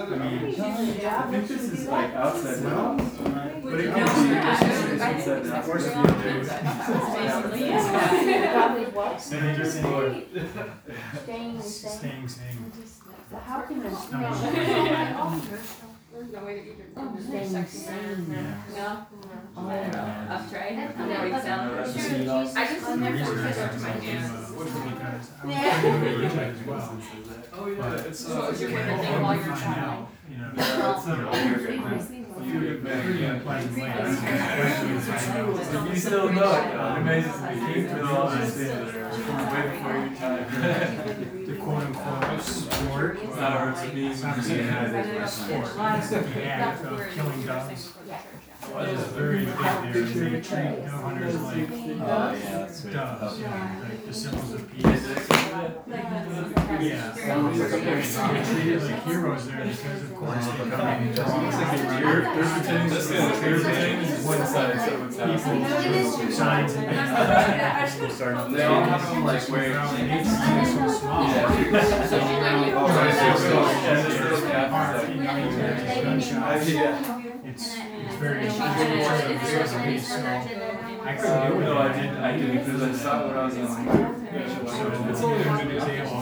[0.00, 0.56] I mean,
[1.04, 5.50] I think this is like outside the house, but it could be, it's inside the
[5.50, 5.58] house.
[5.58, 6.48] Of course, the other day was-
[7.10, 7.96] Basically, yeah.
[9.30, 10.24] And they just say,
[11.22, 11.62] Staying, staying.
[11.62, 12.72] staying, staying.
[13.46, 14.10] How can this?
[14.10, 14.20] No.
[16.20, 17.22] There's no way to eat Oh, it.
[17.22, 18.28] staying, staying.
[18.76, 19.06] No?
[19.56, 20.92] Oh, I've tried.
[20.98, 21.78] I'm not not- salad.
[21.78, 22.18] that's Sure.
[22.20, 24.50] just- I just The never reason I forget started to my to hands.
[24.50, 25.82] because I was Yeah.
[25.82, 26.98] going to try as well.
[27.56, 29.78] Oh, yeah, it's, So uh, it's your it's favorite thing while you're Finding trying.
[29.80, 30.50] out, You know.
[30.56, 31.06] Yeah, it's
[32.10, 33.34] a- You get better, Yeah.
[33.34, 33.84] in Pleasant Lake.
[33.84, 35.90] I don't know if you find out.
[35.90, 36.66] You still know it.
[36.66, 37.48] It amazes me.
[37.80, 38.86] You came all this thing
[39.50, 40.44] way before your time.
[41.46, 42.40] The quote unquote
[43.00, 43.18] sport.
[43.22, 44.06] It's not hard to me.
[44.10, 45.66] It's not the same as a sport.
[48.70, 49.00] The act of.
[49.00, 49.92] It's very big there.
[49.92, 51.72] They treat dove hunters like Oh,
[52.32, 52.94] yeah, that's right.
[52.94, 54.84] doves, like the symbols of peace.
[56.80, 57.12] Yeah.
[57.12, 57.22] They
[58.44, 61.00] treat it like heroes there because of course they come in.
[62.00, 65.44] You're, you're pretending this is, you're pretending this is one side, someone's house.
[65.44, 67.10] People, signs and things.
[68.56, 70.10] They all have them like wearing.
[70.10, 70.36] It's so
[70.98, 71.24] small.
[72.72, 75.08] Oh, right, so it's still- yeah, it's still Catholic.
[77.42, 77.64] Gunshots.
[77.64, 77.76] It's,
[78.06, 80.16] it's very, it's very, so
[81.02, 81.64] I couldn't do it.
[81.64, 83.66] No, I did, I did because I saw what I was on.
[84.30, 86.16] So it's only a good example.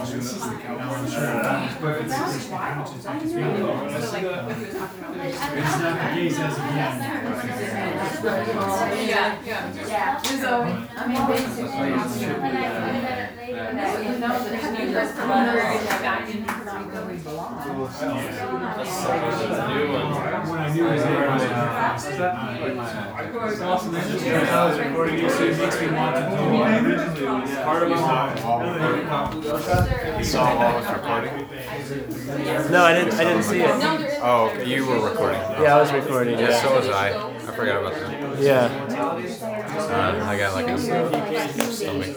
[0.77, 1.29] Now, I'm sure
[1.81, 3.69] But it's, it's the conscience of the people.
[5.59, 7.88] It's not the case as of yet.
[8.21, 10.21] Yeah, yeah, yeah.
[10.21, 15.55] So, I mean, basically, When I found out later, you know, the computers come under
[15.55, 17.53] back in where we belong.
[20.49, 21.43] When I knew it was there, I was
[22.19, 23.95] like, It's awesome.
[23.95, 26.39] It's just- I was recording it, so it makes me want to do it.
[26.83, 27.89] Originally, it was part of
[30.19, 32.71] You saw while I was recording?
[32.71, 33.13] No, I didn't.
[33.13, 34.19] I didn't see it.
[34.21, 35.39] Oh, you were recording.
[35.61, 36.37] Yeah, I was recording.
[36.39, 36.61] Yeah, Yeah.
[36.61, 37.09] so was I.
[37.09, 38.41] I forgot about that.
[38.41, 38.65] Yeah.
[39.89, 40.77] Uh, I got like a
[41.71, 42.15] stomach